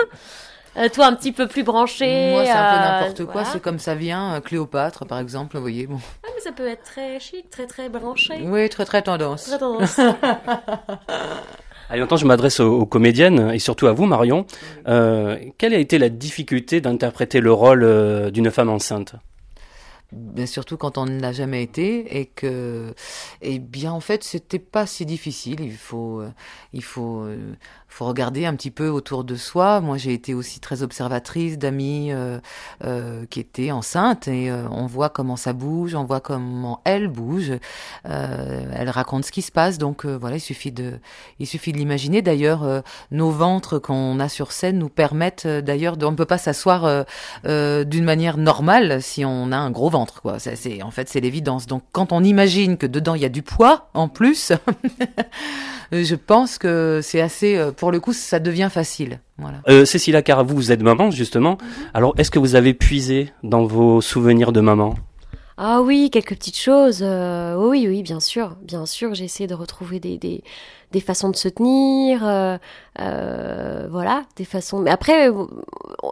[0.76, 2.30] Euh, toi, un petit peu plus branché.
[2.32, 3.32] Moi, c'est un peu euh, n'importe quoi.
[3.34, 3.48] voilà.
[3.48, 4.34] C'est comme ça vient.
[4.34, 5.86] euh, Cléopâtre, par exemple, vous voyez.
[5.86, 5.98] Bon.
[6.24, 8.34] Ah, mais ça peut être très chic, très très branché.
[8.42, 9.44] Oui, très très tendance.
[9.44, 10.00] Très tendance.
[11.90, 14.46] Allez, maintenant, je m'adresse aux, aux comédiennes et surtout à vous, Marion.
[14.88, 19.14] Euh, quelle a été la difficulté d'interpréter le rôle euh, d'une femme enceinte?
[20.12, 22.94] Bien surtout quand on ne l'a jamais été et que,
[23.40, 25.60] eh bien, en fait, c'était pas si difficile.
[25.60, 26.30] Il faut, euh,
[26.72, 27.54] il faut, euh,
[27.88, 29.80] faut regarder un petit peu autour de soi.
[29.80, 32.38] Moi, j'ai été aussi très observatrice d'amis euh,
[33.30, 37.52] qui étaient enceintes et on voit comment ça bouge, on voit comment elle bouge.
[38.04, 39.78] Elle raconte ce qui se passe.
[39.78, 40.98] Donc voilà, il suffit de,
[41.38, 42.20] il suffit de l'imaginer.
[42.20, 47.06] D'ailleurs, nos ventres qu'on a sur scène nous permettent d'ailleurs, on ne peut pas s'asseoir
[47.44, 50.20] d'une manière normale si on a un gros ventre.
[50.22, 50.38] Quoi.
[50.38, 51.66] Ça, c'est, en fait, c'est l'évidence.
[51.66, 54.52] Donc quand on imagine que dedans il y a du poids en plus,
[55.92, 57.56] je pense que c'est assez.
[57.56, 59.20] euh, Pour le coup, ça devient facile.
[59.38, 59.58] Voilà.
[59.68, 61.58] euh, Cécilia Cara, vous, vous êtes maman, justement.
[61.92, 64.94] Alors, est-ce que vous avez puisé dans vos souvenirs de maman?
[65.56, 66.98] Ah oui, quelques petites choses.
[67.02, 69.14] euh, oui, oui, bien sûr, bien sûr.
[69.14, 70.42] J'ai essayé de retrouver des, des,
[70.90, 72.58] des façons de se tenir, euh,
[72.98, 74.80] euh, voilà, des façons.
[74.80, 75.44] Mais après, euh,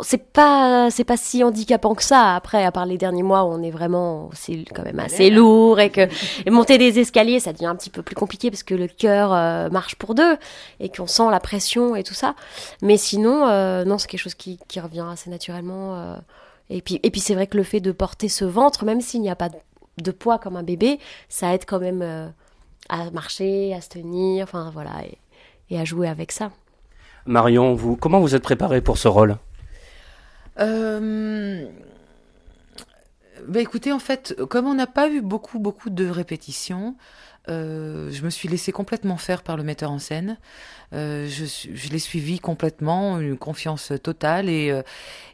[0.03, 2.36] c'est pas, c'est pas si handicapant que ça.
[2.36, 5.80] Après, à part les derniers mois où on est vraiment, c'est quand même assez lourd
[5.80, 6.03] et que
[6.47, 9.32] et monter des escaliers, ça devient un petit peu plus compliqué parce que le cœur
[9.32, 10.36] euh, marche pour deux
[10.78, 12.36] et qu'on sent la pression et tout ça.
[12.80, 16.16] Mais sinon, euh, non, c'est quelque chose qui, qui revient assez naturellement.
[16.71, 19.21] Et puis, et puis c'est vrai que le fait de porter ce ventre, même s'il
[19.21, 19.57] n'y a pas de,
[19.99, 20.99] de poids comme un bébé,
[21.29, 22.29] ça aide quand même euh,
[22.89, 25.19] à marcher, à se tenir, enfin voilà, et,
[25.71, 26.51] et à jouer avec ça.
[27.27, 29.37] Marion, vous, comment vous êtes préparée pour ce rôle?
[30.59, 31.67] Euh,
[33.47, 36.97] bah écoutez, en fait, comme on n'a pas eu beaucoup, beaucoup de répétitions,
[37.49, 40.38] euh, je me suis laissée complètement faire par le metteur en scène.
[40.93, 44.82] Euh, je, je l'ai suivi complètement, une confiance totale, et, euh,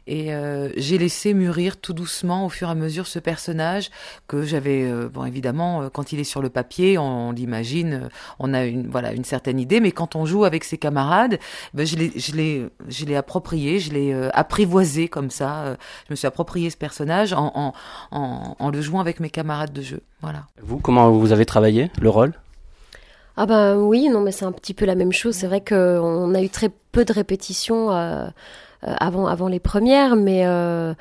[0.07, 3.89] et euh, j'ai laissé mûrir tout doucement au fur et à mesure ce personnage
[4.27, 8.63] que j'avais, euh, bon évidemment, quand il est sur le papier, on, l'imagine, on a
[8.65, 11.39] une voilà une certaine idée, mais quand on joue avec ses camarades,
[11.73, 15.77] ben, je l'ai, je l'ai, je l'ai approprié, je l'ai apprivoisé comme ça.
[16.07, 17.73] je me suis approprié ce personnage en,
[18.11, 20.01] en, en le jouant avec mes camarades de jeu.
[20.21, 20.43] Voilà.
[20.61, 22.33] Vous, comment vous avez travaillé le rôle?
[23.37, 25.35] Ah ben oui, non mais c'est un petit peu la même chose.
[25.35, 28.25] C'est vrai qu'on a eu très peu de répétitions euh,
[28.85, 30.93] euh, avant, avant les premières, mais euh,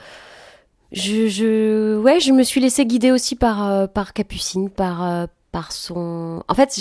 [0.92, 6.42] je, je, ouais, je me suis laissée guider aussi par, par Capucine, par, par son...
[6.48, 6.74] En fait,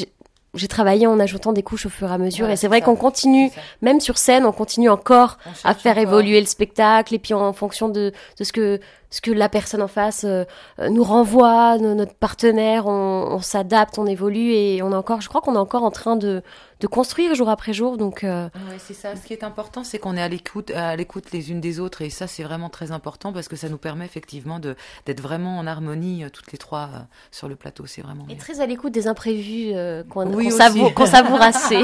[0.53, 2.95] j'ai- travaillé en ajoutant des couches au fur et à mesure, et c'est vrai qu'on
[2.95, 3.51] continue,
[3.83, 6.03] même sur scène, on continue encore On à faire encore.
[6.03, 8.79] évoluer le spectacle, et puis en fonction de, de ce que
[9.09, 10.43] ce que la personne en face euh,
[10.79, 15.39] euh, nous renvoie, notre partenaire, on, s'adapte, on évolue et on est encore, je crois
[15.41, 16.43] qu'on est encore en train de,
[16.81, 17.97] de construire jour après jour.
[17.97, 18.49] Donc, euh,
[18.79, 19.15] c'est ça.
[19.15, 22.01] Ce qui est important, c'est qu'on est à l'écoute, à l'écoute les unes des autres
[22.01, 25.57] et ça, c'est vraiment très important parce que ça nous permet effectivement de d'être vraiment
[25.57, 26.89] en harmonie toutes les trois
[27.31, 27.85] sur le plateau.
[27.85, 28.25] C'est vraiment.
[28.29, 29.71] Et très à l'écoute des imprévus
[30.09, 31.81] qu'on oui, savoure, savoure assez.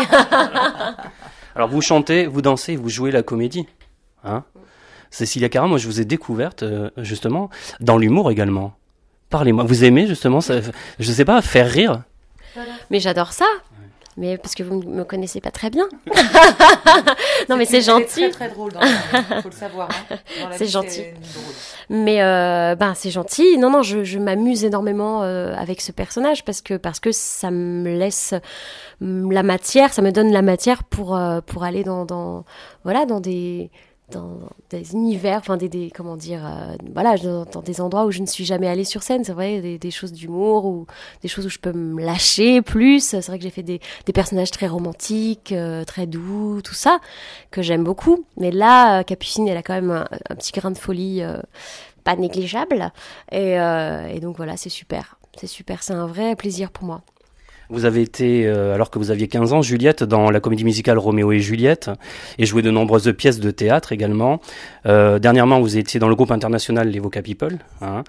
[1.55, 3.67] Alors vous chantez, vous dansez, vous jouez la comédie,
[4.23, 4.43] hein?
[5.13, 8.73] Cécilia Cara, moi je vous ai découverte euh, justement dans l'humour également.
[9.29, 10.55] Parlez-moi, vous aimez justement, ça,
[10.99, 12.01] je sais pas, faire rire
[12.89, 13.45] Mais j'adore ça
[14.15, 15.89] mais parce que vous ne me connaissez pas très bien.
[17.49, 18.05] non, mais c'est gentil.
[18.07, 19.89] C'est très, très drôle, il faut le savoir.
[19.89, 20.17] Hein.
[20.51, 21.01] C'est gentil.
[21.89, 23.57] Mais euh, ben c'est gentil.
[23.57, 27.49] Non, non, je, je m'amuse énormément euh, avec ce personnage parce que parce que ça
[27.49, 28.35] me laisse
[29.01, 32.45] la matière, ça me donne la matière pour pour aller dans, dans
[32.83, 33.71] voilà dans des
[34.13, 34.39] dans
[34.69, 38.25] des univers, enfin des, des, comment dire, euh, voilà, dans, des endroits où je ne
[38.25, 40.85] suis jamais allée sur scène, c'est vrai, des, des choses d'humour ou
[41.21, 43.03] des choses où je peux me lâcher plus.
[43.03, 46.99] C'est vrai que j'ai fait des, des, personnages très romantiques, euh, très doux, tout ça
[47.51, 48.25] que j'aime beaucoup.
[48.37, 51.21] Mais là, euh, Capucine, elle a quand même un, petit grain de folie
[52.03, 52.91] pas négligeable,
[53.31, 57.01] et, et donc voilà, c'est super, c'est super, c'est un vrai plaisir pour moi.
[57.69, 60.97] Vous avez été, euh, alors que vous aviez 15 ans, Juliette, dans la comédie musicale
[60.97, 61.89] Roméo et Juliette,
[62.37, 64.41] et joué de nombreuses pièces de théâtre également.
[64.85, 67.57] Euh, dernièrement, vous étiez dans le groupe international Les Voca People.
[67.81, 68.03] Hein.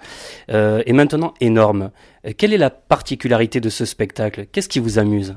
[0.51, 1.91] Euh, et maintenant, énorme.
[2.37, 4.45] Quelle est la particularité de ce spectacle?
[4.51, 5.35] Qu'est-ce qui vous amuse?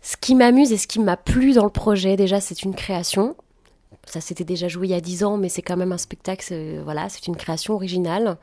[0.00, 3.36] Ce qui m'amuse et ce qui m'a plu dans le projet, déjà, c'est une création.
[4.06, 6.54] Ça s'était déjà joué il y a 10 ans, mais c'est quand même un spectacle,
[6.82, 8.38] voilà, c'est une création originale.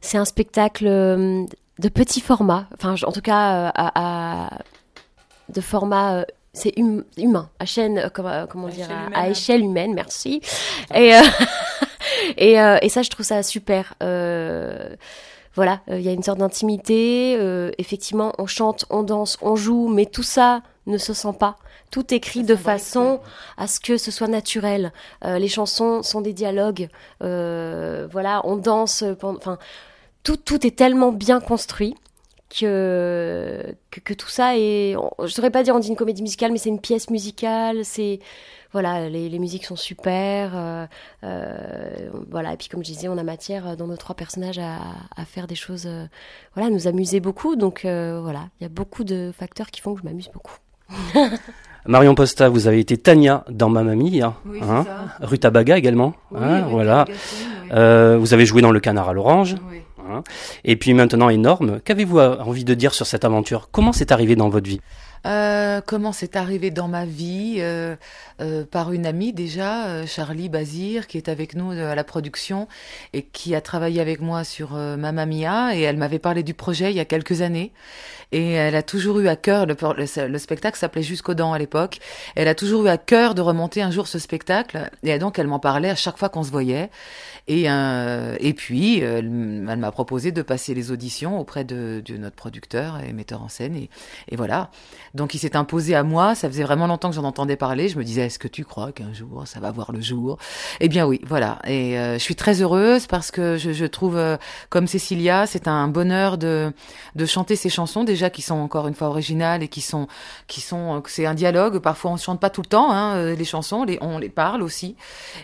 [0.00, 1.46] C'est un spectacle
[1.78, 4.50] de petits formats, enfin en tout cas euh, à,
[5.48, 9.92] de format euh, c'est hum, humain, à chaîne, euh, comment, comment dire, à, échelle humaine,
[9.92, 10.40] merci.
[10.94, 11.10] Et,
[12.36, 13.94] et, et, ça, je trouve ça super.
[14.00, 17.32] voilà, il y a une sorte d'intimité.
[17.78, 21.56] effectivement, on chante, on danse, on joue, mais tout ça ne se sent pas.
[21.90, 23.20] Tout écrit de façon
[23.56, 24.92] à ce que ce soit naturel.
[25.24, 26.88] les chansons sont des dialogues.
[27.20, 29.02] voilà, on danse.
[29.20, 29.58] Enfin
[30.24, 31.94] tout, tout est tellement bien construit
[32.50, 34.96] que, que, tout ça est.
[35.22, 37.84] Je saurais pas dire on dit une comédie musicale, mais c'est une pièce musicale.
[37.84, 38.20] C'est
[38.72, 40.52] voilà, les, les, musiques sont super.
[40.56, 40.86] Euh,
[41.22, 44.78] euh, voilà, et puis comme je disais, on a matière dans nos trois personnages à,
[45.16, 46.06] à faire des choses, euh,
[46.54, 47.54] voilà, nous amuser beaucoup.
[47.54, 50.56] Donc voilà, il y a beaucoup de facteurs qui font que je m'amuse beaucoup.
[51.86, 54.84] Marion Posta, vous avez été Tania dans Ma Mamie, hein, hein
[55.20, 57.04] Rutabaga également, hein, voilà.
[57.70, 59.54] vous avez joué dans Le Canard à l'Orange.
[59.70, 59.83] Oui.
[60.08, 60.22] Hein.
[60.64, 63.68] Et puis maintenant énorme, qu'avez-vous envie de dire sur cette aventure?
[63.72, 64.80] Comment c'est arrivé dans votre vie?
[65.26, 67.56] Euh, comment c'est arrivé dans ma vie?
[67.58, 67.96] Euh,
[68.40, 72.68] euh, Par une amie déjà, Charlie Bazir, qui est avec nous à la production
[73.12, 75.74] et qui a travaillé avec moi sur Mamma Mia.
[75.74, 77.72] Et elle m'avait parlé du projet il y a quelques années.
[78.32, 79.76] Et elle a toujours eu à cœur, le,
[80.26, 81.98] le, spectacle s'appelait Jusqu'aux dents à l'époque,
[82.34, 84.90] elle a toujours eu à cœur de remonter un jour ce spectacle.
[85.04, 86.90] Et donc elle m'en parlait à chaque fois qu'on se voyait.
[87.46, 92.16] Et, euh, et puis, euh, elle m'a proposé de passer les auditions auprès de, de,
[92.16, 93.76] notre producteur et metteur en scène.
[93.76, 93.90] Et,
[94.30, 94.70] et voilà.
[95.12, 96.34] Donc, il s'est imposé à moi.
[96.34, 97.90] Ça faisait vraiment longtemps que j'en entendais parler.
[97.90, 100.38] Je me disais, est-ce que tu crois qu'un jour, ça va voir le jour?
[100.80, 101.58] Eh bien, oui, voilà.
[101.66, 104.38] Et euh, je suis très heureuse parce que je, je trouve, euh,
[104.70, 106.72] comme Cécilia, c'est un bonheur de,
[107.14, 110.08] de chanter ces chansons, déjà qui sont encore une fois originales et qui sont,
[110.46, 111.78] qui sont, c'est un dialogue.
[111.78, 114.62] Parfois, on ne chante pas tout le temps, hein, les chansons, les, on les parle
[114.62, 114.96] aussi.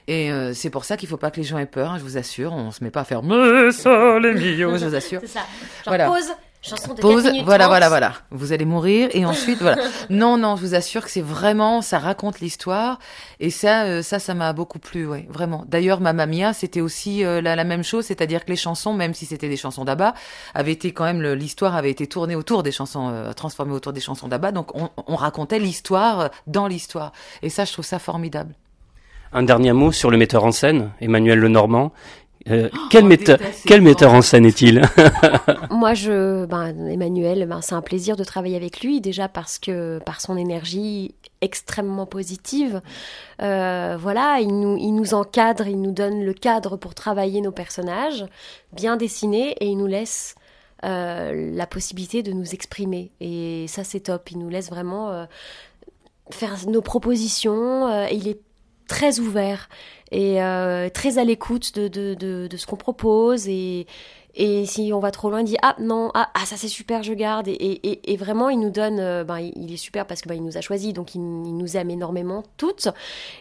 [0.08, 2.16] Et c'est pour ça qu'il faut pas que les gens aient peur Hein, je vous
[2.16, 2.52] assure.
[2.52, 5.20] On se met pas à faire mais ça les mio, je vous assure.
[5.22, 5.40] C'est ça.
[5.86, 6.06] voilà.
[6.06, 6.32] pause.
[6.62, 8.12] Chanson de Pause, voilà, voilà, voilà.
[8.30, 9.82] Vous allez mourir et ensuite, voilà.
[10.10, 12.98] Non, non, je vous assure que c'est vraiment, ça raconte l'histoire
[13.40, 15.64] et ça, euh, ça, ça m'a beaucoup plu, ouais, vraiment.
[15.66, 19.14] D'ailleurs, Mamma Mia, c'était aussi euh, la, la, même chose, c'est-à-dire que les chansons, même
[19.14, 20.12] si c'était des chansons d'Abba,
[20.52, 24.02] avaient été quand même, l'histoire avait été tournée autour des chansons, euh, transformée autour des
[24.02, 27.12] chansons d'Abba, donc on, on racontait l'histoire dans l'histoire.
[27.40, 28.54] Et ça, je trouve ça formidable.
[29.32, 31.92] Un dernier mot sur le metteur en scène, Emmanuel Lenormand.
[32.48, 34.82] Euh, oh, quel, metteur, quel metteur en scène est-il?
[35.70, 40.00] Moi, je, ben, Emmanuel, ben, c'est un plaisir de travailler avec lui, déjà parce que
[40.04, 42.80] par son énergie extrêmement positive,
[43.42, 47.52] euh, voilà, il nous, il nous encadre, il nous donne le cadre pour travailler nos
[47.52, 48.24] personnages,
[48.72, 50.34] bien dessinés, et il nous laisse
[50.84, 53.10] euh, la possibilité de nous exprimer.
[53.20, 54.30] Et ça, c'est top.
[54.30, 55.26] Il nous laisse vraiment euh,
[56.30, 57.86] faire nos propositions.
[57.86, 58.40] Euh, il est
[58.90, 59.68] très ouvert
[60.10, 62.14] et euh, très à l'écoute de, de,
[62.48, 63.86] de, ce qu'on propose et,
[64.34, 67.04] Et si on va trop loin, il dit ah non, ah, ah ça c'est super,
[67.04, 67.46] je garde.
[67.46, 70.56] Et, et, vraiment, il nous donne, euh, ben, il est super parce que ben, nous
[70.56, 72.88] a choisi, donc il, nous aime énormément toutes.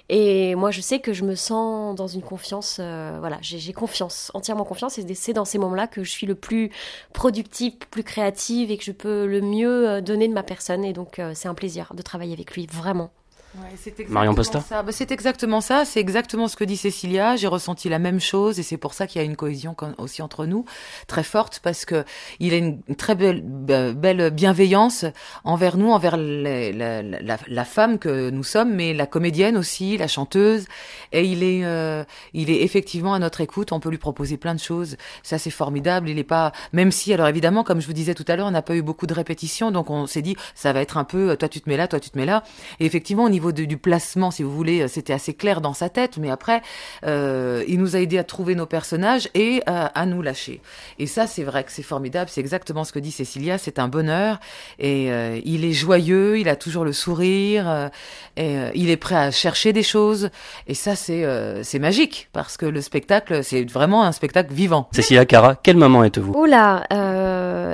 [0.10, 4.32] Et moi, je sais que je me sens dans une confiance, euh, voilà, j'ai confiance,
[4.36, 5.00] entièrement confiance.
[5.00, 6.70] Et c'est dans ces moments-là que je suis le plus
[7.14, 10.86] productive, plus créative et que je peux le mieux donner de ma personne.
[10.86, 13.10] Et donc, c'est un plaisir de travailler avec lui, vraiment.
[13.56, 17.36] Ouais, Marion Posta bah, C'est exactement ça, c'est exactement ce que dit Cécilia.
[17.36, 20.22] J'ai ressenti la même chose et c'est pour ça qu'il y a une cohésion aussi
[20.22, 20.66] entre nous,
[21.08, 22.06] très forte, parce que
[22.40, 25.06] il a une très belle, belle bienveillance
[25.44, 26.72] envers nous, envers la,
[27.02, 30.68] la, la, femme que nous sommes, mais la comédienne aussi, la chanteuse.
[31.12, 33.72] Et il est, euh, il est effectivement à notre écoute.
[33.72, 34.96] On peut lui proposer plein de choses.
[35.24, 36.08] Ça, c'est formidable.
[36.10, 38.52] Il est pas, même si, alors évidemment, comme je vous disais tout à l'heure, on
[38.52, 41.36] n'a pas eu beaucoup de répétitions, donc on s'est dit, ça va être un peu,
[41.36, 42.44] toi tu te mets là, toi tu te mets là.
[42.80, 46.18] Et effectivement, on niveau du placement, si vous voulez, c'était assez clair dans sa tête,
[46.18, 46.62] mais après,
[47.06, 50.62] euh, il nous a aidé à trouver nos personnages et à, nous lâcher.
[50.98, 53.88] Et ça, c'est vrai que c'est formidable, c'est exactement ce que dit Cécilia, c'est un
[53.88, 54.40] bonheur,
[54.78, 57.90] et euh, il est joyeux, il a toujours le sourire, euh,
[58.36, 60.30] et il est prêt à chercher des choses,
[60.68, 61.26] et ça, c'est
[61.64, 64.90] c'est magique, parce que le spectacle, c'est vraiment un spectacle vivant.
[64.92, 66.34] Cécilia Cara, quelle maman êtes-vous?
[66.36, 66.84] Oh là,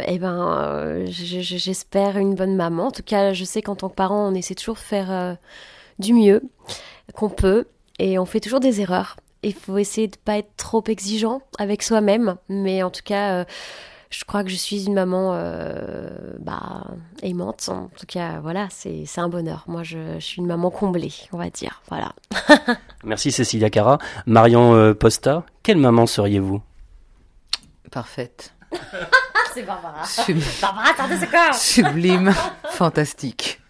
[0.07, 2.87] eh ben, j'espère une bonne maman.
[2.87, 5.37] En tout cas, je sais qu'en tant que parent, on essaie toujours de faire
[5.99, 6.41] du mieux
[7.13, 7.65] qu'on peut
[7.99, 9.17] et on fait toujours des erreurs.
[9.43, 13.45] Il faut essayer de pas être trop exigeant avec soi-même, mais en tout cas, euh,
[14.09, 16.09] je crois que je suis une maman euh,
[16.39, 16.87] bah,
[17.21, 17.69] aimante.
[17.69, 19.63] En tout cas, voilà, c'est un bonheur.
[19.67, 21.83] Moi, je, suis une maman comblée, on va dire.
[21.89, 22.13] Voilà.
[23.03, 23.99] Merci Cécilia Cara.
[24.25, 26.61] Marion euh, Posta, quelle maman seriez-vous?
[27.91, 28.54] Parfaite.
[29.53, 30.03] c'est Barbara.
[30.61, 32.33] Barbara, attendez, c'est quoi Sublime,
[32.71, 33.61] fantastique,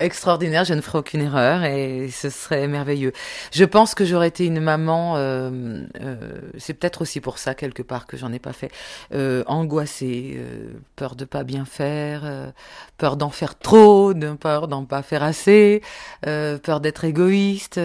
[0.00, 0.64] extraordinaire.
[0.64, 3.12] Je ne ferai aucune erreur et ce serait merveilleux.
[3.52, 5.16] Je pense que j'aurais été une maman.
[5.16, 6.16] Euh, euh,
[6.58, 8.70] c'est peut-être aussi pour ça quelque part que j'en ai pas fait.
[9.12, 12.50] Euh, angoissée, euh, peur de pas bien faire, euh,
[12.96, 15.82] peur d'en faire trop, de peur d'en pas faire assez,
[16.22, 17.78] peur d'être égoïste.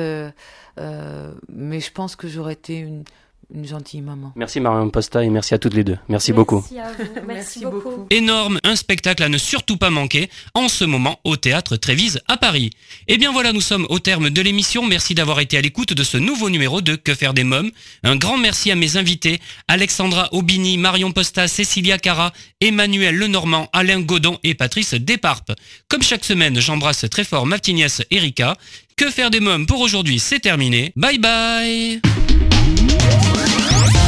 [0.77, 3.03] mais je pense que j'aurais été une
[3.54, 4.32] une gentille maman.
[4.36, 5.97] Merci Marion Posta et merci à toutes les deux.
[6.08, 6.64] Merci, beaucoup.
[7.28, 8.08] Merci, beaucoup.
[8.10, 12.38] Énorme, un spectacle à ne surtout pas manquer en ce moment au théâtre Trévise à
[12.38, 12.72] Paris.
[13.08, 14.86] Et eh bien voilà, nous sommes au terme de l'émission.
[14.86, 17.72] Merci d'avoir été à l'écoute de ce nouveau numéro de Que faire des mômes.
[18.04, 24.02] Un grand merci à mes invités Alexandra Aubini, Marion Posta, Cécilia Cara, Emmanuel Lenormand, Alain
[24.02, 25.52] Godon et Patrice Desparpes.
[25.88, 28.56] Comme chaque semaine, j'embrasse très fort ma petite nièce Erika.
[28.95, 30.91] Que faire des mômes pour aujourd'hui, c'est terminé.
[30.95, 32.02] Bye bye
[32.76, 33.99] thank you